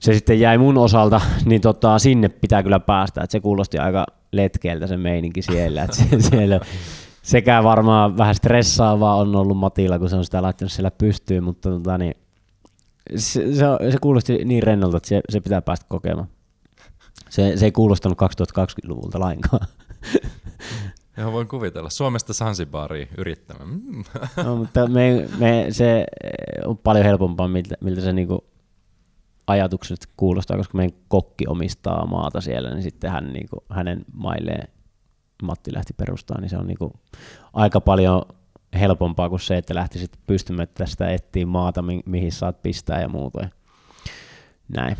se 0.00 0.14
sitten 0.14 0.40
jäi 0.40 0.58
mun 0.58 0.78
osalta, 0.78 1.20
niin 1.44 1.60
tota, 1.60 1.98
sinne 1.98 2.28
pitää 2.28 2.62
kyllä 2.62 2.80
päästä, 2.80 3.20
että 3.22 3.32
se 3.32 3.40
kuulosti 3.40 3.78
aika 3.78 4.06
letkeeltä 4.32 4.86
se 4.86 4.96
meininki 4.96 5.42
siellä, 5.42 5.82
että 5.82 5.96
se, 5.96 6.20
siellä 6.30 6.60
sekä 7.22 7.62
varmaan 7.62 8.16
vähän 8.18 8.34
stressaavaa 8.34 9.16
on 9.16 9.36
ollut 9.36 9.56
Matilla, 9.56 9.98
kun 9.98 10.10
se 10.10 10.16
on 10.16 10.24
sitä 10.24 10.42
laittanut 10.42 10.72
siellä 10.72 10.90
pystyyn, 10.90 11.44
mutta 11.44 11.70
tota, 11.70 11.98
niin, 11.98 12.14
se, 13.16 13.54
se, 13.54 13.90
se, 13.90 13.98
kuulosti 14.00 14.44
niin 14.44 14.62
rennolta, 14.62 14.96
että 14.96 15.08
se, 15.08 15.20
se 15.28 15.40
pitää 15.40 15.62
päästä 15.62 15.86
kokemaan. 15.88 16.28
Se, 17.34 17.56
se 17.56 17.64
ei 17.64 17.72
kuulostanut 17.72 18.18
2020-luvulta 18.22 19.20
lainkaan. 19.20 19.66
Joo, 21.16 21.32
voin 21.32 21.48
kuvitella. 21.48 21.90
Suomesta 21.90 22.34
Sansibariin 22.34 23.08
yrittämään. 23.18 23.68
Mm. 23.68 24.04
no, 24.44 24.56
mutta 24.56 24.86
me, 24.86 25.28
me, 25.38 25.66
se 25.70 26.04
on 26.64 26.78
paljon 26.78 27.04
helpompaa, 27.04 27.48
miltä, 27.48 27.74
miltä 27.80 28.00
se 28.00 28.12
niinku 28.12 28.44
ajatukset 29.46 30.08
kuulostaa, 30.16 30.56
koska 30.56 30.76
meidän 30.76 30.98
kokki 31.08 31.44
omistaa 31.48 32.06
maata 32.06 32.40
siellä, 32.40 32.70
niin 32.70 32.82
sitten 32.82 33.10
hän, 33.10 33.32
niinku, 33.32 33.64
hänen 33.70 34.04
mailleen 34.12 34.68
Matti 35.42 35.74
lähti 35.74 35.92
perustamaan, 35.92 36.42
niin 36.42 36.50
se 36.50 36.56
on 36.56 36.66
niinku 36.66 36.92
aika 37.52 37.80
paljon 37.80 38.22
helpompaa 38.80 39.28
kuin 39.28 39.40
se, 39.40 39.56
että 39.56 39.74
lähtisit 39.74 40.18
pystymään 40.26 40.68
tästä 40.74 41.10
etsiä 41.10 41.46
maata, 41.46 41.82
mi- 41.82 42.02
mihin 42.06 42.32
saat 42.32 42.62
pistää 42.62 43.00
ja 43.00 43.08
muuta. 43.08 43.48
Näin. 44.76 44.96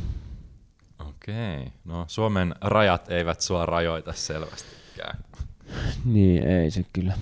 Okei. 1.25 1.73
No 1.85 2.05
Suomen 2.09 2.55
rajat 2.61 3.11
eivät 3.11 3.41
sua 3.41 3.67
rajoita 3.67 4.13
selvästikään. 4.13 5.19
Niin, 6.05 6.43
ei 6.43 6.71
se 6.71 6.85
kyllä. 6.93 7.15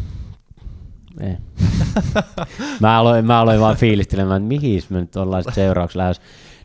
Ei. 1.20 1.36
mä, 2.80 2.98
aloin, 2.98 3.26
mä 3.26 3.40
aloin 3.40 3.60
vaan 3.60 3.76
fiilistelemään, 3.76 4.42
että 4.42 4.48
mihin 4.48 4.82
me 4.88 5.00
nyt 5.00 5.16
ollaan 5.16 5.44
seuraavaksi 5.52 5.98
lähes. 5.98 6.20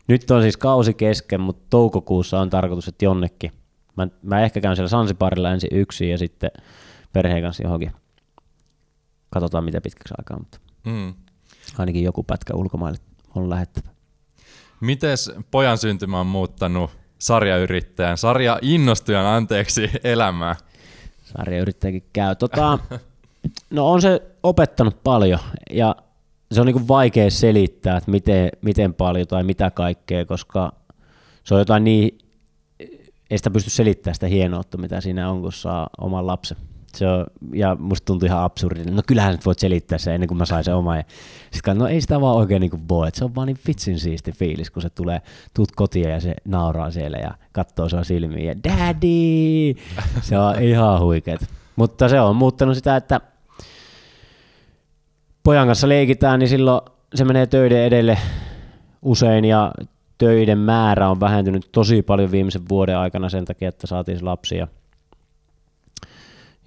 Nyt 0.08 0.30
on 0.30 0.42
siis 0.42 0.56
kausi 0.56 0.94
kesken, 0.94 1.40
mutta 1.40 1.66
toukokuussa 1.70 2.40
on 2.40 2.50
tarkoitus, 2.50 2.88
että 2.88 3.04
jonnekin. 3.04 3.52
Mä, 3.96 4.08
mä 4.22 4.40
ehkä 4.40 4.60
käyn 4.60 4.76
siellä 4.76 4.88
Sansiparilla 4.88 5.52
ensin 5.52 5.70
yksin 5.72 6.10
ja 6.10 6.18
sitten 6.18 6.50
perheen 7.12 7.42
kanssa 7.42 7.62
johonkin. 7.62 7.92
Katsotaan 9.30 9.64
mitä 9.64 9.80
pitkäksi 9.80 10.14
aikaa, 10.18 10.38
mutta 10.38 10.58
mm. 10.84 11.14
ainakin 11.78 12.04
joku 12.04 12.22
pätkä 12.22 12.54
ulkomaille 12.54 12.98
on 13.34 13.50
lähettävä. 13.50 13.88
Mites 14.80 15.30
pojan 15.50 15.78
syntymä 15.78 16.20
on 16.20 16.26
muuttanut 16.26 16.97
sarjayrittäjän, 17.18 18.18
sarja 18.18 18.58
innostujan 18.62 19.26
anteeksi 19.26 19.90
elämää? 20.04 20.56
Sarjayrittäjäkin 21.22 22.04
käy. 22.12 22.34
Tota, 22.36 22.78
no 23.70 23.90
on 23.90 24.02
se 24.02 24.22
opettanut 24.42 25.02
paljon 25.04 25.40
ja 25.70 25.96
se 26.52 26.60
on 26.60 26.66
niin 26.66 26.88
vaikea 26.88 27.30
selittää, 27.30 27.96
että 27.96 28.10
miten, 28.10 28.50
miten 28.62 28.94
paljon 28.94 29.26
tai 29.26 29.42
mitä 29.42 29.70
kaikkea, 29.70 30.24
koska 30.24 30.72
se 31.44 31.54
on 31.54 31.60
jotain 31.60 31.84
niin, 31.84 32.18
ei 33.30 33.38
sitä 33.38 33.50
pysty 33.50 33.70
selittämään 33.70 34.14
sitä 34.14 34.26
hienoutta, 34.26 34.78
mitä 34.78 35.00
siinä 35.00 35.30
on, 35.30 35.42
kun 35.42 35.52
saa 35.52 35.90
oman 35.98 36.26
lapsen. 36.26 36.56
Se 36.96 37.08
on, 37.08 37.26
ja 37.52 37.76
musta 37.80 38.04
tuntui 38.04 38.26
ihan 38.26 38.42
absurdilta. 38.42 38.90
No 38.90 39.02
kyllähän 39.06 39.32
nyt 39.32 39.46
voit 39.46 39.58
selittää 39.58 39.98
se 39.98 40.14
ennen 40.14 40.28
kuin 40.28 40.38
mä 40.38 40.44
sain 40.44 40.64
se 40.64 40.74
oma. 40.74 40.96
Ja 40.96 41.04
sitten 41.50 41.78
no 41.78 41.86
ei 41.86 42.00
sitä 42.00 42.20
vaan 42.20 42.36
oikein 42.36 42.60
niin 42.60 42.70
kuin 42.70 42.88
voi. 42.88 43.08
Et 43.08 43.14
se 43.14 43.24
on 43.24 43.34
vaan 43.34 43.46
niin 43.46 43.58
vitsin 43.66 43.98
siisti 43.98 44.32
fiilis, 44.32 44.70
kun 44.70 44.82
se 44.82 44.90
tulee, 44.90 45.22
tuut 45.54 45.72
kotiin 45.72 46.10
ja 46.10 46.20
se 46.20 46.34
nauraa 46.44 46.90
siellä 46.90 47.18
ja 47.18 47.30
katsoo 47.52 47.88
sua 47.88 48.04
silmiin 48.04 48.46
ja 48.46 48.54
daddy! 48.64 49.74
Se 50.20 50.38
on 50.38 50.62
ihan 50.62 51.00
huikeet. 51.00 51.48
Mutta 51.76 52.08
se 52.08 52.20
on 52.20 52.36
muuttanut 52.36 52.76
sitä, 52.76 52.96
että 52.96 53.20
pojan 55.42 55.66
kanssa 55.66 55.88
leikitään, 55.88 56.38
niin 56.38 56.48
silloin 56.48 56.80
se 57.14 57.24
menee 57.24 57.46
töiden 57.46 57.82
edelle 57.82 58.18
usein 59.02 59.44
ja 59.44 59.72
töiden 60.18 60.58
määrä 60.58 61.08
on 61.08 61.20
vähentynyt 61.20 61.68
tosi 61.72 62.02
paljon 62.02 62.30
viimeisen 62.30 62.68
vuoden 62.68 62.98
aikana 62.98 63.28
sen 63.28 63.44
takia, 63.44 63.68
että 63.68 63.86
saatiin 63.86 64.24
lapsia. 64.24 64.68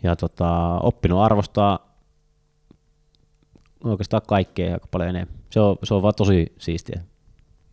Ja 0.03 0.15
tota, 0.15 0.79
oppinut 0.79 1.19
arvostaa 1.19 1.91
oikeastaan 3.83 4.21
kaikkea 4.27 4.73
aika 4.73 4.87
paljon 4.91 5.09
enemmän. 5.09 5.37
Se 5.49 5.59
on, 5.59 5.75
se 5.83 5.93
on 5.93 6.01
vaan 6.01 6.15
tosi 6.17 6.53
siistiä. 6.57 7.01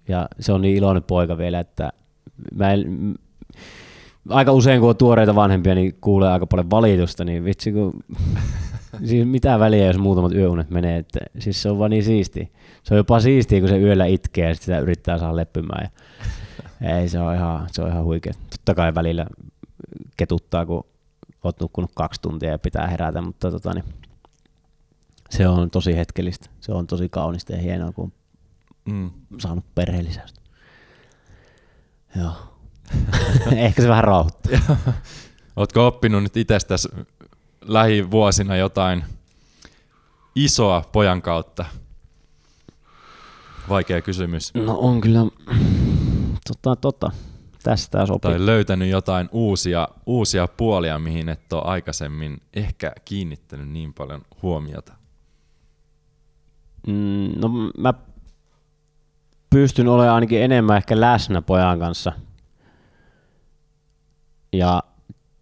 Ja 0.08 0.28
se 0.40 0.52
on 0.52 0.60
niin 0.60 0.76
iloinen 0.76 1.02
poika 1.02 1.38
vielä, 1.38 1.60
että 1.60 1.92
mä 2.54 2.72
en, 2.72 3.14
aika 4.28 4.52
usein 4.52 4.80
kun 4.80 4.88
on 4.88 4.96
tuoreita 4.96 5.34
vanhempia, 5.34 5.74
niin 5.74 5.94
kuulee 6.00 6.28
aika 6.28 6.46
paljon 6.46 6.70
valitusta, 6.70 7.24
niin 7.24 7.44
vitsi 7.44 7.72
kun 7.72 7.92
siis 9.04 9.26
mitä 9.26 9.58
väliä, 9.58 9.86
jos 9.86 9.98
muutamat 9.98 10.32
yöunet 10.32 10.70
menee, 10.70 10.98
että 10.98 11.20
siis 11.38 11.62
se 11.62 11.70
on 11.70 11.78
vaan 11.78 11.90
niin 11.90 12.04
siisti. 12.04 12.52
Se 12.82 12.94
on 12.94 12.98
jopa 12.98 13.20
siistiä, 13.20 13.60
kun 13.60 13.68
se 13.68 13.78
yöllä 13.78 14.06
itkee 14.06 14.48
ja 14.48 14.54
sitä 14.54 14.78
yrittää 14.78 15.18
saada 15.18 15.36
leppymään. 15.36 15.88
Ja 16.82 16.98
ei, 16.98 17.08
se 17.08 17.20
on 17.20 17.34
ihan, 17.34 17.68
se 17.72 17.82
on 17.82 17.90
ihan 17.90 18.04
huikea. 18.04 18.32
Totta 18.50 18.74
kai 18.74 18.94
välillä 18.94 19.26
ketuttaa, 20.16 20.66
kun 20.66 20.84
oot 21.44 21.61
nukkunut 21.61 21.90
kaksi 21.94 22.20
tuntia 22.20 22.51
ja 22.51 22.59
pitää 22.59 22.87
herätä, 22.87 23.20
mutta 23.20 23.51
tota, 23.51 23.74
niin, 23.74 23.85
se 25.31 25.48
on 25.48 25.70
tosi 25.70 25.96
hetkellistä. 25.96 26.51
Se 26.61 26.72
on 26.72 26.87
tosi 26.87 27.09
kaunista 27.09 27.53
ja 27.53 27.59
hienoa, 27.59 27.92
kun 27.92 28.12
on 28.87 28.94
mm. 28.94 29.11
saanut 29.38 29.74
perheellisäystä. 29.74 30.40
Joo. 32.16 32.33
Ehkä 33.57 33.83
se 33.83 33.88
vähän 33.88 34.05
rauhoittaa. 34.05 34.77
Oletko 35.57 35.87
oppinut 35.87 36.22
nyt 36.22 36.37
itsestäsi 36.37 36.88
lähivuosina 37.61 38.57
jotain 38.57 39.05
isoa 40.35 40.85
pojan 40.92 41.22
kautta? 41.22 41.64
Vaikea 43.68 44.03
kysymys. 44.03 44.55
No 44.55 44.79
on 44.79 45.01
kyllä, 45.01 45.20
tota, 46.48 46.77
tota. 46.77 47.11
Tästä 47.62 48.07
sopii. 48.07 48.31
Tai 48.31 48.47
löytänyt 48.47 48.90
jotain 48.90 49.29
uusia, 49.33 49.88
uusia 50.07 50.49
puolia, 50.49 50.99
mihin 50.99 51.29
et 51.29 51.53
ole 51.53 51.62
aikaisemmin 51.64 52.42
ehkä 52.55 52.92
kiinnittänyt 53.05 53.68
niin 53.68 53.94
paljon 53.94 54.23
huomiota. 54.42 54.92
Mm, 56.87 57.31
no 57.37 57.51
mä 57.79 57.94
pystyn 59.51 59.88
olemaan 59.88 60.14
ainakin 60.14 60.42
enemmän 60.42 60.77
ehkä 60.77 61.01
läsnä 61.01 61.42
pojan 61.42 61.79
kanssa. 61.79 62.12
Ja 64.53 64.83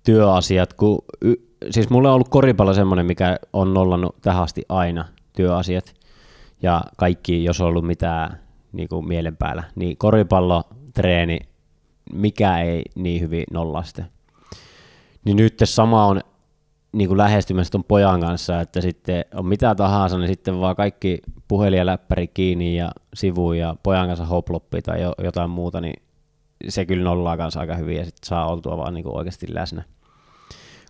työasiat, 0.04 0.72
kun 0.72 0.98
y- 1.22 1.46
siis 1.70 1.90
mulla 1.90 2.08
on 2.08 2.14
ollut 2.14 2.28
koripallo 2.28 2.74
semmoinen, 2.74 3.06
mikä 3.06 3.38
on 3.52 3.74
nollannut 3.74 4.16
tähän 4.20 4.42
asti 4.42 4.62
aina 4.68 5.04
työasiat. 5.32 5.94
Ja 6.62 6.82
kaikki, 6.96 7.44
jos 7.44 7.60
on 7.60 7.66
ollut 7.66 7.86
mitään 7.86 8.40
niin 8.72 8.88
kuin 8.88 9.08
mielen 9.08 9.36
päällä, 9.36 9.64
niin 9.74 9.96
koripallo, 9.96 10.64
treeni, 10.94 11.40
mikä 12.12 12.60
ei 12.60 12.82
niin 12.94 13.20
hyvin 13.20 13.44
nolla 13.52 13.82
sitten. 13.82 14.06
Niin 15.24 15.36
nyt 15.36 15.54
sama 15.64 16.06
on 16.06 16.20
niin 16.92 17.08
kuin 17.08 17.18
lähestymässä 17.18 17.70
ton 17.70 17.84
pojan 17.84 18.20
kanssa, 18.20 18.60
että 18.60 18.80
sitten 18.80 19.24
on 19.34 19.46
mitä 19.46 19.74
tahansa, 19.74 20.18
niin 20.18 20.28
sitten 20.28 20.60
vaan 20.60 20.76
kaikki 20.76 21.18
puhelin 21.48 21.78
ja 21.78 21.86
läppäri 21.86 22.28
kiinni 22.28 22.76
ja 22.76 22.90
sivu 23.14 23.52
ja 23.52 23.76
pojan 23.82 24.06
kanssa 24.06 24.26
hoploppi 24.26 24.82
tai 24.82 24.98
jotain 25.24 25.50
muuta, 25.50 25.80
niin 25.80 26.02
se 26.68 26.84
kyllä 26.84 27.04
nollaa 27.04 27.36
kanssa 27.36 27.60
aika 27.60 27.76
hyvin 27.76 27.96
ja 27.96 28.04
sitten 28.04 28.28
saa 28.28 28.46
oltua 28.46 28.76
vaan 28.76 28.94
niin 28.94 29.04
kuin 29.04 29.16
oikeasti 29.16 29.54
läsnä. 29.54 29.84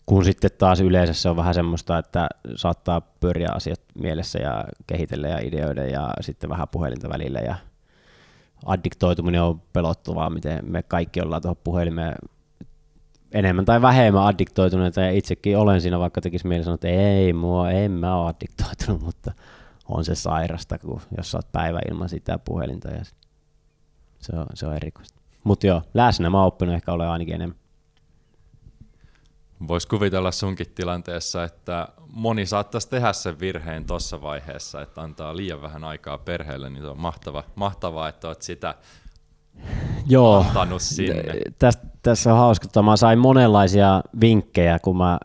Kun 0.06 0.24
sitten 0.24 0.50
taas 0.58 0.80
yleensä 0.80 1.12
se 1.12 1.28
on 1.28 1.36
vähän 1.36 1.54
semmoista, 1.54 1.98
että 1.98 2.28
saattaa 2.56 3.00
pyöriä 3.00 3.48
asiat 3.54 3.80
mielessä 3.98 4.38
ja 4.38 4.64
kehitellä 4.86 5.28
ja 5.28 5.38
ideoida 5.38 5.84
ja 5.86 6.10
sitten 6.20 6.50
vähän 6.50 6.68
puhelinta 6.68 7.08
välillä 7.08 7.38
ja 7.38 7.54
addiktoituminen 8.64 9.42
on 9.42 9.60
pelottavaa, 9.72 10.30
miten 10.30 10.70
me 10.70 10.82
kaikki 10.82 11.20
ollaan 11.20 11.42
tuohon 11.42 11.56
puhelimeen 11.64 12.14
enemmän 13.32 13.64
tai 13.64 13.82
vähemmän 13.82 14.26
addiktoituneita 14.26 15.00
ja 15.00 15.10
itsekin 15.10 15.58
olen 15.58 15.80
siinä, 15.80 15.98
vaikka 15.98 16.20
tekisi 16.20 16.46
mieli 16.46 16.64
sanoa, 16.64 16.74
että 16.74 16.88
ei 16.88 17.32
mua, 17.32 17.70
en 17.70 17.90
mä 17.90 18.16
ole 18.16 18.28
addiktoitunut, 18.28 19.02
mutta 19.02 19.32
on 19.88 20.04
se 20.04 20.14
sairasta, 20.14 20.78
kun 20.78 21.00
jos 21.16 21.30
sä 21.30 21.38
oot 21.38 21.52
päivä 21.52 21.80
ilman 21.90 22.08
sitä 22.08 22.38
puhelinta 22.38 22.90
ja 22.90 23.04
se 24.18 24.36
on, 24.36 24.46
se 24.54 24.66
on 24.66 24.76
erikoista. 24.76 25.20
Mutta 25.44 25.66
joo, 25.66 25.82
läsnä 25.94 26.30
mä 26.30 26.38
oon 26.38 26.46
oppinut 26.46 26.74
ehkä 26.74 26.92
ole 26.92 27.08
ainakin 27.08 27.34
enemmän. 27.34 27.58
Voisi 29.68 29.88
kuvitella 29.88 30.32
sunkin 30.32 30.66
tilanteessa, 30.74 31.44
että 31.44 31.88
moni 32.12 32.46
saattaisi 32.46 32.88
tehdä 32.88 33.12
sen 33.12 33.40
virheen 33.40 33.84
tuossa 33.84 34.22
vaiheessa, 34.22 34.82
että 34.82 35.02
antaa 35.02 35.36
liian 35.36 35.62
vähän 35.62 35.84
aikaa 35.84 36.18
perheelle, 36.18 36.70
niin 36.70 36.82
se 36.82 36.88
on 36.88 37.00
mahtava, 37.00 37.44
mahtavaa, 37.54 38.08
että 38.08 38.28
olet 38.28 38.42
sitä 38.42 38.74
Joo, 40.08 40.38
antanut 40.38 40.82
sinne. 40.82 41.22
Täs, 41.58 41.78
tässä 42.02 42.32
on 42.32 42.38
hauska, 42.38 42.82
mä 42.82 42.96
sain 42.96 43.18
monenlaisia 43.18 44.02
vinkkejä, 44.20 44.78
kun 44.78 44.96
mä 44.96 45.18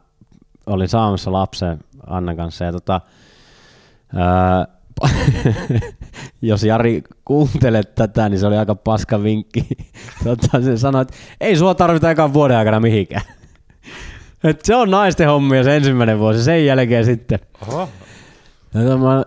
olin 0.66 0.90
saamassa 0.90 1.32
lapsen 1.32 1.80
Annan 2.08 2.38
kanssa. 2.38 2.66
Ja 2.66 2.72
tota, 2.72 3.02
ää, 4.16 4.68
jos 6.42 6.64
Jari 6.64 7.04
kuuntelet 7.26 7.96
tätä, 7.96 8.30
niin 8.30 8.40
se 8.40 8.48
oli 8.48 8.58
aika 8.58 8.76
paska 8.76 9.24
vinkki. 9.24 9.68
tota, 10.24 10.62
se 10.62 10.78
sanoi, 10.78 11.02
että 11.02 11.14
ei 11.42 11.56
sua 11.56 11.76
tarvita 11.76 12.12
ekan 12.12 12.34
vuoden 12.34 12.58
aikana 12.58 12.80
mihinkään. 12.80 13.24
Et 14.44 14.66
se 14.66 14.76
on 14.76 14.92
naisten 14.92 15.28
hommia 15.28 15.64
se 15.64 15.76
ensimmäinen 15.76 16.20
vuosi, 16.20 16.44
sen 16.44 16.66
jälkeen 16.66 17.06
sitten. 17.06 17.40
Oho. 17.68 17.90
Ja 18.74 18.98
mä 18.98 19.24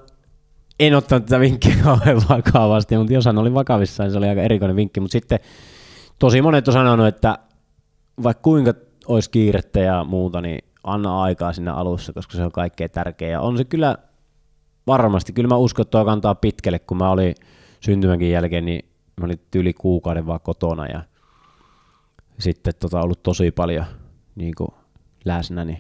en 0.81 0.95
ottanut 0.95 1.27
tätä 1.27 1.41
vinkkiä 1.41 1.75
kauhean 1.85 2.23
vakavasti, 2.29 2.97
mutta 2.97 3.13
jos 3.13 3.25
hän 3.25 3.39
oli 3.39 3.55
vakavissaan, 3.55 4.11
se 4.11 4.19
oli 4.19 4.29
aika 4.29 4.43
erikoinen 4.43 4.77
vinkki. 4.77 5.01
Mutta 5.01 5.13
sitten 5.13 5.39
tosi 6.19 6.43
monet 6.43 6.69
on 6.69 6.75
sanonut, 6.75 7.07
että 7.07 7.39
vaikka 8.23 8.43
kuinka 8.43 8.75
olisi 9.09 9.31
kiirettä 9.31 9.81
ja 9.81 10.05
muuta, 10.05 10.41
niin 10.41 10.59
anna 10.85 11.23
aikaa 11.23 11.53
sinne 11.53 11.71
alussa, 11.71 12.13
koska 12.13 12.37
se 12.37 12.45
on 12.45 12.53
kaikkein 12.53 12.91
tärkeä. 12.91 13.29
Ja 13.29 13.41
on 13.41 13.59
se 13.59 13.65
kyllä 13.65 13.97
varmasti, 14.87 15.33
kyllä 15.33 15.49
mä 15.49 15.57
uskon, 15.57 15.83
että 15.83 15.91
tuo 15.91 16.05
kantaa 16.05 16.35
pitkälle, 16.35 16.79
kun 16.79 16.97
mä 16.97 17.11
olin 17.11 17.35
syntymänkin 17.81 18.31
jälkeen, 18.31 18.65
niin 18.65 18.91
mä 19.21 19.27
olin 19.27 19.41
yli 19.55 19.73
kuukauden 19.73 20.27
vaan 20.27 20.41
kotona 20.41 20.87
ja 20.87 21.03
sitten 22.39 22.75
tota, 22.81 23.01
ollut 23.01 23.23
tosi 23.23 23.51
paljon 23.51 23.85
niin 24.35 24.55
kuin 24.55 24.71
läsnä, 25.25 25.65
niin 25.65 25.79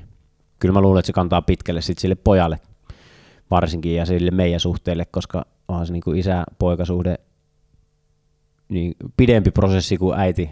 kyllä 0.58 0.72
mä 0.72 0.80
luulen, 0.80 0.98
että 0.98 1.06
se 1.06 1.12
kantaa 1.12 1.42
pitkälle 1.42 1.82
sitten 1.82 2.00
sille 2.00 2.14
pojalle 2.14 2.60
varsinkin 3.50 3.96
ja 3.96 4.06
sille 4.06 4.30
meidän 4.30 4.60
suhteelle, 4.60 5.04
koska 5.04 5.46
onhan 5.68 5.86
se 5.86 5.92
niin 5.92 6.02
kuin 6.02 6.18
isä-poikasuhde 6.18 7.18
niin 8.68 8.94
pidempi 9.16 9.50
prosessi 9.50 9.96
kuin 9.96 10.18
äiti 10.18 10.50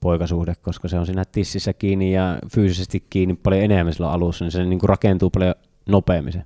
poikasuhde, 0.00 0.54
koska 0.62 0.88
se 0.88 0.98
on 0.98 1.06
siinä 1.06 1.24
tississä 1.24 1.72
kiinni 1.72 2.12
ja 2.12 2.38
fyysisesti 2.54 3.06
kiinni 3.10 3.34
paljon 3.34 3.62
enemmän 3.62 3.94
sillä 3.94 4.10
alussa, 4.10 4.44
niin 4.44 4.52
se 4.52 4.64
niin 4.64 4.78
kuin 4.78 4.88
rakentuu 4.88 5.30
paljon 5.30 5.54
nopeammin 5.86 6.32
se 6.32 6.42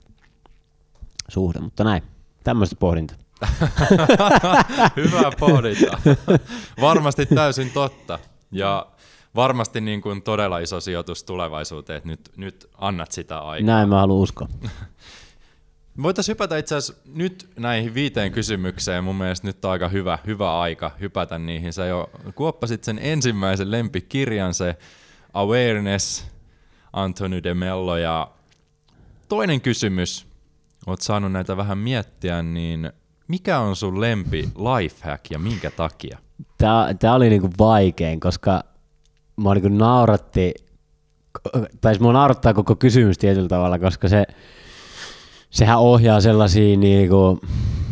suhde, 1.28 1.60
mutta 1.60 1.84
näin, 1.84 2.02
tämmöistä 2.44 2.76
pohdinta. 2.78 3.14
Hyvä 4.96 5.30
pohdinta. 5.40 5.98
Varmasti 6.80 7.26
täysin 7.26 7.70
totta. 7.70 8.18
Ja 8.50 8.86
varmasti 9.34 9.80
niin 9.80 10.00
kuin 10.00 10.22
todella 10.22 10.58
iso 10.58 10.80
sijoitus 10.80 11.24
tulevaisuuteen, 11.24 11.96
että 11.96 12.08
nyt, 12.08 12.30
nyt 12.36 12.70
annat 12.78 13.12
sitä 13.12 13.38
aikaa. 13.38 13.66
Näin 13.66 13.88
mä 13.88 14.00
haluan 14.00 14.22
uskoa. 14.22 14.48
Voitaisiin 16.02 16.34
hypätä 16.34 16.58
itse 16.58 16.74
asiassa 16.74 17.02
nyt 17.14 17.50
näihin 17.58 17.94
viiteen 17.94 18.32
kysymykseen. 18.32 19.04
Mun 19.04 19.16
mielestä 19.16 19.46
nyt 19.46 19.64
on 19.64 19.70
aika 19.70 19.88
hyvä, 19.88 20.18
hyvä 20.26 20.60
aika 20.60 20.90
hypätä 21.00 21.38
niihin. 21.38 21.72
Sä 21.72 21.86
jo 21.86 22.10
kuoppasit 22.34 22.84
sen 22.84 22.98
ensimmäisen 23.02 23.70
lempikirjan, 23.70 24.54
se 24.54 24.76
Awareness, 25.32 26.26
Anthony 26.92 27.42
de 27.42 27.54
Mello. 27.54 27.96
Ja 27.96 28.30
toinen 29.28 29.60
kysymys, 29.60 30.26
oot 30.86 31.00
saanut 31.00 31.32
näitä 31.32 31.56
vähän 31.56 31.78
miettiä, 31.78 32.42
niin 32.42 32.92
mikä 33.28 33.58
on 33.58 33.76
sun 33.76 34.00
lempi 34.00 34.48
lifehack 34.56 35.30
ja 35.30 35.38
minkä 35.38 35.70
takia? 35.70 36.18
Tämä, 36.58 36.94
tämä 36.98 37.14
oli 37.14 37.30
niinku 37.30 37.50
vaikein, 37.58 38.20
koska 38.20 38.64
mua 39.36 39.54
niinku 39.54 39.68
nauratti, 39.68 40.54
tai 41.80 41.98
mua 42.00 42.12
naurattaa 42.12 42.54
koko 42.54 42.76
kysymys 42.76 43.18
tietyllä 43.18 43.48
tavalla, 43.48 43.78
koska 43.78 44.08
se, 44.08 44.24
sehän 45.50 45.78
ohjaa 45.78 46.20
sellaisia, 46.20 46.76
niinku, 46.76 47.40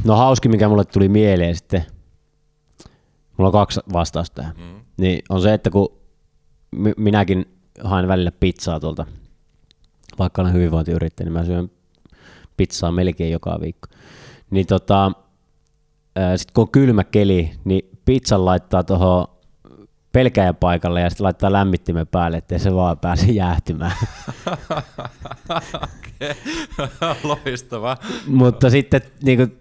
no 0.05 0.16
hauski 0.16 0.49
mikä 0.49 0.68
mulle 0.68 0.84
tuli 0.84 1.09
mieleen 1.09 1.57
sitten, 1.57 1.84
mulla 3.36 3.49
on 3.49 3.53
kaksi 3.53 3.80
vastausta 3.93 4.34
tähän, 4.34 4.57
mm. 4.57 4.80
niin 4.97 5.22
on 5.28 5.43
se, 5.43 5.55
että 5.55 5.70
kun 5.70 5.88
minäkin 6.97 7.45
haen 7.84 8.09
välillä 8.09 8.32
pizzaa 8.32 8.80
tuolta 8.80 9.07
vaikka 10.18 10.43
olen 10.43 10.53
hyvinvointiyrittäjä, 10.53 11.24
niin 11.24 11.32
mä 11.32 11.45
syön 11.45 11.70
pizzaa 12.57 12.93
melkein 12.93 13.32
joka 13.32 13.61
viikko. 13.61 13.88
Niin 14.51 14.66
tota, 14.66 15.12
sitten 16.36 16.55
kun 16.55 16.62
on 16.62 16.70
kylmä 16.70 17.05
keli, 17.05 17.51
niin 17.64 17.90
pizzan 18.05 18.45
laittaa 18.45 18.84
tuohon 18.84 19.26
pelkäjäpaikalle 20.12 21.00
ja 21.00 21.10
sitten 21.10 21.24
laittaa 21.24 21.52
lämmittimen 21.52 22.06
päälle, 22.06 22.36
ettei 22.36 22.58
se 22.58 22.74
vaan 22.74 22.98
pääse 22.98 23.26
jäähtymään. 23.26 23.96
Okei, 25.74 26.34
loistavaa. 27.46 27.96
Mutta 28.26 28.70
sitten 28.70 29.00
niin 29.22 29.38
kuin, 29.38 29.58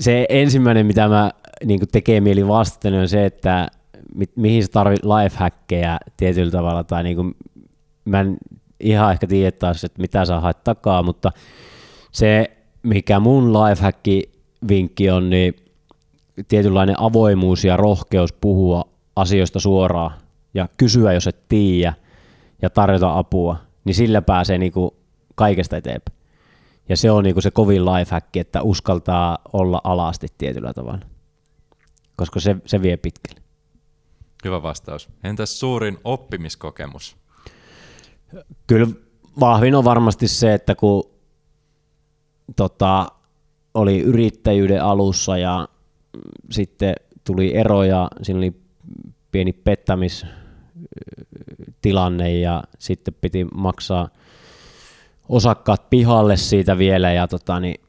se 0.00 0.26
ensimmäinen, 0.28 0.86
mitä 0.86 1.08
mä 1.08 1.30
niin 1.64 1.80
kuin 1.80 1.88
tekee 1.88 2.20
mieli 2.20 2.48
vastata, 2.48 2.90
niin 2.90 3.00
on 3.00 3.08
se, 3.08 3.24
että 3.24 3.68
mi- 4.14 4.32
mihin 4.36 4.62
sä 4.62 4.68
tarvit 4.72 5.04
lifehackkejä 5.04 5.98
tietyllä 6.16 6.50
tavalla, 6.50 6.84
tai 6.84 7.02
niin 7.02 7.16
kuin, 7.16 7.34
mä 8.04 8.20
en 8.20 8.36
ihan 8.80 9.12
ehkä 9.12 9.26
tiedä 9.26 9.52
taas, 9.52 9.84
että 9.84 10.02
mitä 10.02 10.24
sä 10.24 10.40
haet 10.40 10.64
takaa, 10.64 11.02
mutta 11.02 11.32
se, 12.12 12.56
mikä 12.82 13.20
mun 13.20 13.52
lifehack-vinkki 13.52 15.10
on, 15.10 15.30
niin 15.30 15.56
tietynlainen 16.48 17.00
avoimuus 17.00 17.64
ja 17.64 17.76
rohkeus 17.76 18.32
puhua 18.32 18.93
asioista 19.16 19.60
suoraan 19.60 20.10
ja 20.54 20.68
kysyä, 20.76 21.12
jos 21.12 21.26
et 21.26 21.48
tiedä 21.48 21.94
ja 22.62 22.70
tarjota 22.70 23.18
apua, 23.18 23.56
niin 23.84 23.94
sillä 23.94 24.22
pääsee 24.22 24.58
niinku 24.58 24.96
kaikesta 25.34 25.76
eteenpäin. 25.76 26.18
Ja 26.88 26.96
se 26.96 27.10
on 27.10 27.24
niinku 27.24 27.40
se 27.40 27.50
kovin 27.50 27.84
lifehack, 27.84 28.36
että 28.36 28.62
uskaltaa 28.62 29.38
olla 29.52 29.80
alasti 29.84 30.26
tietyllä 30.38 30.72
tavalla, 30.72 31.06
koska 32.16 32.40
se, 32.40 32.56
se 32.66 32.82
vie 32.82 32.96
pitkälle. 32.96 33.40
Hyvä 34.44 34.62
vastaus. 34.62 35.08
Entäs 35.24 35.60
suurin 35.60 35.98
oppimiskokemus? 36.04 37.16
Kyllä 38.66 38.86
vahvin 39.40 39.74
on 39.74 39.84
varmasti 39.84 40.28
se, 40.28 40.54
että 40.54 40.74
kun 40.74 41.10
tota, 42.56 43.06
oli 43.74 44.00
yrittäjyyden 44.00 44.82
alussa 44.82 45.38
ja 45.38 45.68
sitten 46.50 46.94
tuli 47.24 47.56
ero 47.56 47.84
ja 47.84 48.10
siinä 48.22 48.38
oli 48.38 48.63
pieni 49.34 49.52
pettämistilanne 49.52 52.32
ja 52.32 52.64
sitten 52.78 53.14
piti 53.20 53.46
maksaa 53.54 54.08
osakkaat 55.28 55.90
pihalle 55.90 56.36
siitä 56.36 56.78
vielä 56.78 57.12
ja 57.12 57.28
tota, 57.28 57.60
niin, 57.60 57.80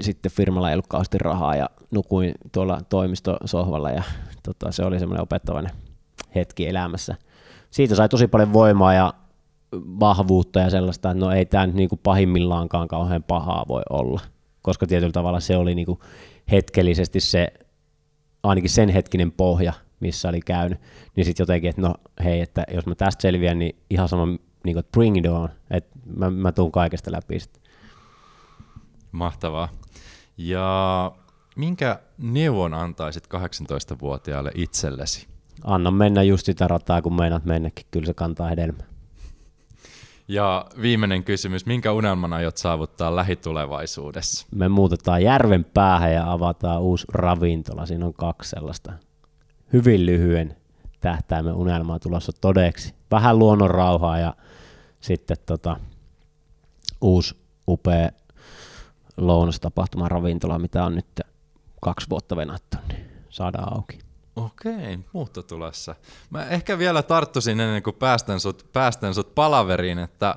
sitten 0.00 0.32
firmalla 0.32 0.70
ei 0.70 0.74
ollut 0.74 1.14
rahaa 1.14 1.56
ja 1.56 1.70
nukuin 1.90 2.34
tuolla 2.52 2.80
toimistosohvalla 2.88 3.90
ja 3.90 4.02
tota, 4.42 4.72
se 4.72 4.84
oli 4.84 4.98
semmoinen 4.98 5.22
opettavainen 5.22 5.72
hetki 6.34 6.68
elämässä. 6.68 7.14
Siitä 7.70 7.94
sai 7.94 8.08
tosi 8.08 8.26
paljon 8.26 8.52
voimaa 8.52 8.94
ja 8.94 9.14
vahvuutta 9.74 10.60
ja 10.60 10.70
sellaista, 10.70 11.10
että 11.10 11.24
no 11.24 11.32
ei 11.32 11.46
tämä 11.46 11.66
nyt 11.66 11.76
niinku 11.76 11.96
pahimmillaankaan 11.96 12.88
kauhean 12.88 13.22
pahaa 13.22 13.64
voi 13.68 13.82
olla, 13.90 14.20
koska 14.62 14.86
tietyllä 14.86 15.12
tavalla 15.12 15.40
se 15.40 15.56
oli 15.56 15.74
niinku 15.74 16.00
hetkellisesti 16.50 17.20
se, 17.20 17.52
ainakin 18.42 18.70
sen 18.70 18.88
hetkinen 18.88 19.32
pohja, 19.32 19.72
missä 20.02 20.28
oli 20.28 20.40
käynyt, 20.40 20.80
niin 21.16 21.24
sitten 21.24 21.44
jotenkin, 21.44 21.70
että 21.70 21.82
no 21.82 21.94
hei, 22.24 22.40
että 22.40 22.64
jos 22.74 22.86
mä 22.86 22.94
tästä 22.94 23.22
selviän, 23.22 23.58
niin 23.58 23.76
ihan 23.90 24.08
sama, 24.08 24.26
niin 24.64 24.74
kuin, 24.74 24.84
bring 24.92 25.16
it 25.16 25.26
on, 25.26 25.48
että 25.70 25.98
mä, 26.16 26.30
mä 26.30 26.52
tuun 26.52 26.72
kaikesta 26.72 27.12
läpi 27.12 27.40
sitten. 27.40 27.62
Mahtavaa. 29.12 29.68
Ja 30.36 31.12
minkä 31.56 32.00
neuvon 32.18 32.74
antaisit 32.74 33.26
18-vuotiaalle 33.26 34.50
itsellesi? 34.54 35.26
Anna 35.64 35.90
mennä 35.90 36.22
just 36.22 36.46
sitä 36.46 36.68
rataa, 36.68 37.02
kun 37.02 37.16
meinaat 37.16 37.44
mennäkin, 37.44 37.86
kyllä 37.90 38.06
se 38.06 38.14
kantaa 38.14 38.48
hedelmää. 38.48 38.86
Ja 40.28 40.66
viimeinen 40.82 41.24
kysymys, 41.24 41.66
minkä 41.66 41.92
unelman 41.92 42.32
aiot 42.32 42.56
saavuttaa 42.56 43.16
lähitulevaisuudessa? 43.16 44.46
Me 44.54 44.68
muutetaan 44.68 45.22
järven 45.22 45.64
päähän 45.64 46.12
ja 46.12 46.32
avataan 46.32 46.80
uusi 46.80 47.06
ravintola. 47.12 47.86
Siinä 47.86 48.06
on 48.06 48.14
kaksi 48.14 48.50
sellaista 48.50 48.92
hyvin 49.72 50.06
lyhyen 50.06 50.56
tähtäimen 51.00 51.54
unelmaa 51.54 51.98
tulossa 51.98 52.32
todeksi. 52.40 52.94
Vähän 53.10 53.38
luonnon 53.38 53.70
rauhaa 53.70 54.18
ja 54.18 54.34
sitten 55.00 55.36
tota, 55.46 55.76
uusi 57.00 57.36
upea 57.68 58.10
lounastapahtuma 59.16 60.08
ravintola, 60.08 60.58
mitä 60.58 60.84
on 60.84 60.94
nyt 60.94 61.20
kaksi 61.80 62.06
vuotta 62.10 62.36
venattu, 62.36 62.76
niin 62.88 63.10
saadaan 63.30 63.74
auki. 63.74 63.98
Okei, 64.36 64.98
muutto 65.12 65.42
tulossa. 65.42 65.94
Mä 66.30 66.44
ehkä 66.44 66.78
vielä 66.78 67.02
tarttuisin 67.02 67.60
ennen 67.60 67.82
kuin 67.82 67.96
päästän 67.96 68.40
sut, 68.40 68.66
päästän 68.72 69.14
sut 69.14 69.34
palaveriin, 69.34 69.98
että 69.98 70.36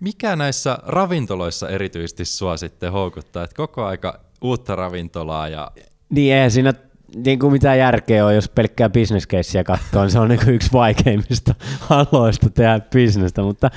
mikä 0.00 0.36
näissä 0.36 0.78
ravintoloissa 0.82 1.68
erityisesti 1.68 2.24
sua 2.24 2.56
sitten 2.56 2.92
houkuttaa, 2.92 3.44
että 3.44 3.56
koko 3.56 3.84
aika 3.84 4.20
uutta 4.42 4.76
ravintolaa 4.76 5.48
ja... 5.48 5.70
Niin 6.10 6.34
eihän 6.34 6.50
siinä 6.50 6.72
niin 7.16 7.38
kuin 7.38 7.52
mitään 7.52 7.78
järkeä 7.78 8.26
on, 8.26 8.34
jos 8.34 8.48
pelkkää 8.48 8.90
bisneskeissiä 8.90 9.64
katsoo, 9.64 10.02
niin 10.02 10.10
se 10.10 10.18
on 10.18 10.28
niin 10.28 10.40
kuin 10.44 10.54
yksi 10.54 10.72
vaikeimmista 10.72 11.54
aloista 11.90 12.50
tehdä 12.50 12.80
bisnestä, 12.80 13.42
mutta 13.42 13.70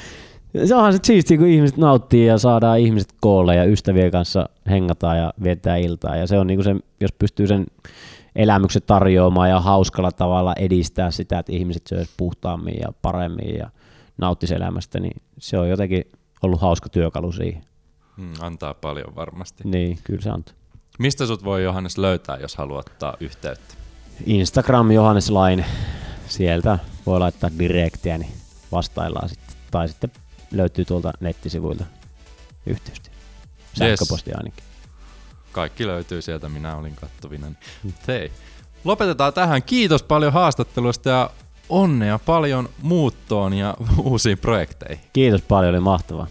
se 0.66 0.76
onhan 0.76 0.94
se 0.94 1.00
siistiä, 1.04 1.38
kun 1.38 1.48
ihmiset 1.48 1.78
nauttii 1.78 2.26
ja 2.26 2.38
saadaan 2.38 2.80
ihmiset 2.80 3.14
koolle 3.22 3.56
ja 3.56 3.64
ystävien 3.64 4.12
kanssa 4.12 4.50
hengataan 4.70 5.18
ja 5.18 5.34
viettää 5.44 5.78
iltaa. 5.78 6.16
Ja 6.16 6.28
se 6.28 6.40
on 6.40 6.48
niin 6.48 6.58
kuin 6.58 6.64
se, 6.64 6.76
jos 7.00 7.12
pystyy 7.12 7.48
sen 7.48 7.66
elämyksen 8.36 8.82
tarjoamaan 8.88 9.50
ja 9.50 9.60
hauskalla 9.60 10.12
tavalla 10.12 10.54
edistää 10.60 11.12
sitä, 11.12 11.40
että 11.40 11.52
ihmiset 11.52 11.88
syö 11.88 12.06
puhtaammin 12.18 12.80
ja 12.82 12.94
paremmin 13.02 13.56
ja 13.56 13.70
nauttisi 14.18 14.56
elämästä, 14.56 15.00
niin 15.00 15.22
se 15.40 15.58
on 15.58 15.70
jotenkin 15.70 16.04
ollut 16.42 16.62
hauska 16.62 16.90
työkalu 16.90 17.32
siihen. 17.32 17.64
Hmm, 18.18 18.34
antaa 18.42 18.74
paljon 18.74 19.16
varmasti. 19.16 19.64
Niin, 19.66 19.98
kyllä 20.04 20.22
se 20.22 20.30
antaa. 20.30 20.61
Mistä 21.00 21.26
sut 21.26 21.44
voi 21.44 21.64
Johannes 21.64 21.98
löytää, 21.98 22.38
jos 22.38 22.56
haluat 22.56 22.90
ottaa 22.90 23.18
yhteyttä? 23.20 23.74
Instagram 24.26 24.92
Johannes 24.92 25.30
Lain, 25.30 25.66
sieltä 26.28 26.80
voi 27.06 27.20
laittaa 27.20 27.50
direktiä, 27.60 28.18
niin 28.18 28.32
vastaillaan 28.72 29.30
sitten. 29.30 29.56
Tai 29.72 29.88
sitten 29.88 30.12
löytyy 30.52 30.86
tuolta 30.86 31.14
nettisivuilta 31.20 31.86
yhteystiä. 32.66 33.14
Sähköposti 33.74 34.30
yes. 34.30 34.38
ainakin. 34.38 34.64
Kaikki 35.52 35.88
löytyy 35.88 36.22
sieltä, 36.22 36.50
minä 36.50 36.76
olin 36.76 36.96
kattuvina. 36.96 37.48
Hmm. 37.48 37.94
Hei, 38.08 38.32
lopetetaan 38.84 39.34
tähän. 39.34 39.64
Kiitos 39.64 40.04
paljon 40.04 40.34
haastattelusta 40.34 41.10
ja 41.10 41.30
onnea 41.70 42.20
paljon 42.20 42.70
muuttoon 42.82 43.54
ja 43.54 43.78
uusiin 44.04 44.38
projekteihin. 44.38 45.06
Kiitos 45.14 45.42
paljon, 45.42 45.74
oli 45.74 45.80
mahtavaa. 45.80 46.28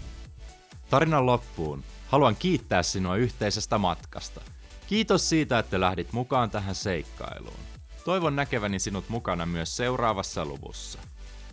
Tarinan 0.91 1.27
loppuun. 1.27 1.85
Haluan 2.11 2.37
kiittää 2.37 2.83
sinua 2.83 3.17
yhteisestä 3.17 3.79
matkasta. 3.79 4.41
Kiitos 4.87 5.29
siitä, 5.29 5.59
että 5.59 5.81
lähdit 5.81 6.13
mukaan 6.13 6.51
tähän 6.51 6.75
seikkailuun. 6.75 7.61
Toivon 8.05 8.37
näkeväni 8.37 8.79
sinut 8.79 9.09
mukana 9.09 9.47
myös 9.47 9.77
seuraavassa 9.77 10.45
luvussa. 10.45 10.99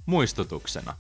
Muistutuksena. 0.06 0.94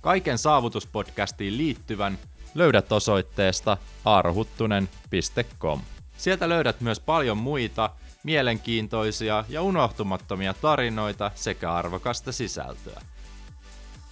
Kaiken 0.00 0.38
saavutuspodcastiin 0.38 1.58
liittyvän 1.58 2.18
löydät 2.54 2.92
osoitteesta 2.92 3.76
arhuttunen.com. 4.04 5.80
Sieltä 6.16 6.48
löydät 6.48 6.80
myös 6.80 7.00
paljon 7.00 7.38
muita 7.38 7.90
mielenkiintoisia 8.24 9.44
ja 9.48 9.62
unohtumattomia 9.62 10.54
tarinoita 10.54 11.30
sekä 11.34 11.72
arvokasta 11.72 12.32
sisältöä. 12.32 13.00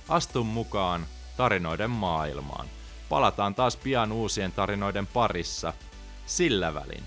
Astu 0.08 0.44
mukaan 0.44 1.06
tarinoiden 1.36 1.90
maailmaan. 1.90 2.66
Palataan 3.08 3.54
taas 3.54 3.76
pian 3.76 4.12
uusien 4.12 4.52
tarinoiden 4.52 5.06
parissa. 5.06 5.72
Sillä 6.26 6.74
välin. 6.74 7.04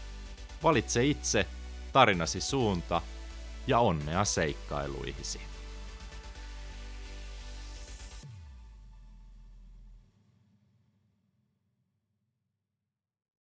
Valitse 0.63 1.05
itse 1.05 1.45
tarinasi 1.93 2.41
suunta 2.41 3.01
ja 3.67 3.79
onnea 3.79 4.25
seikkailuihisi. 4.25 5.48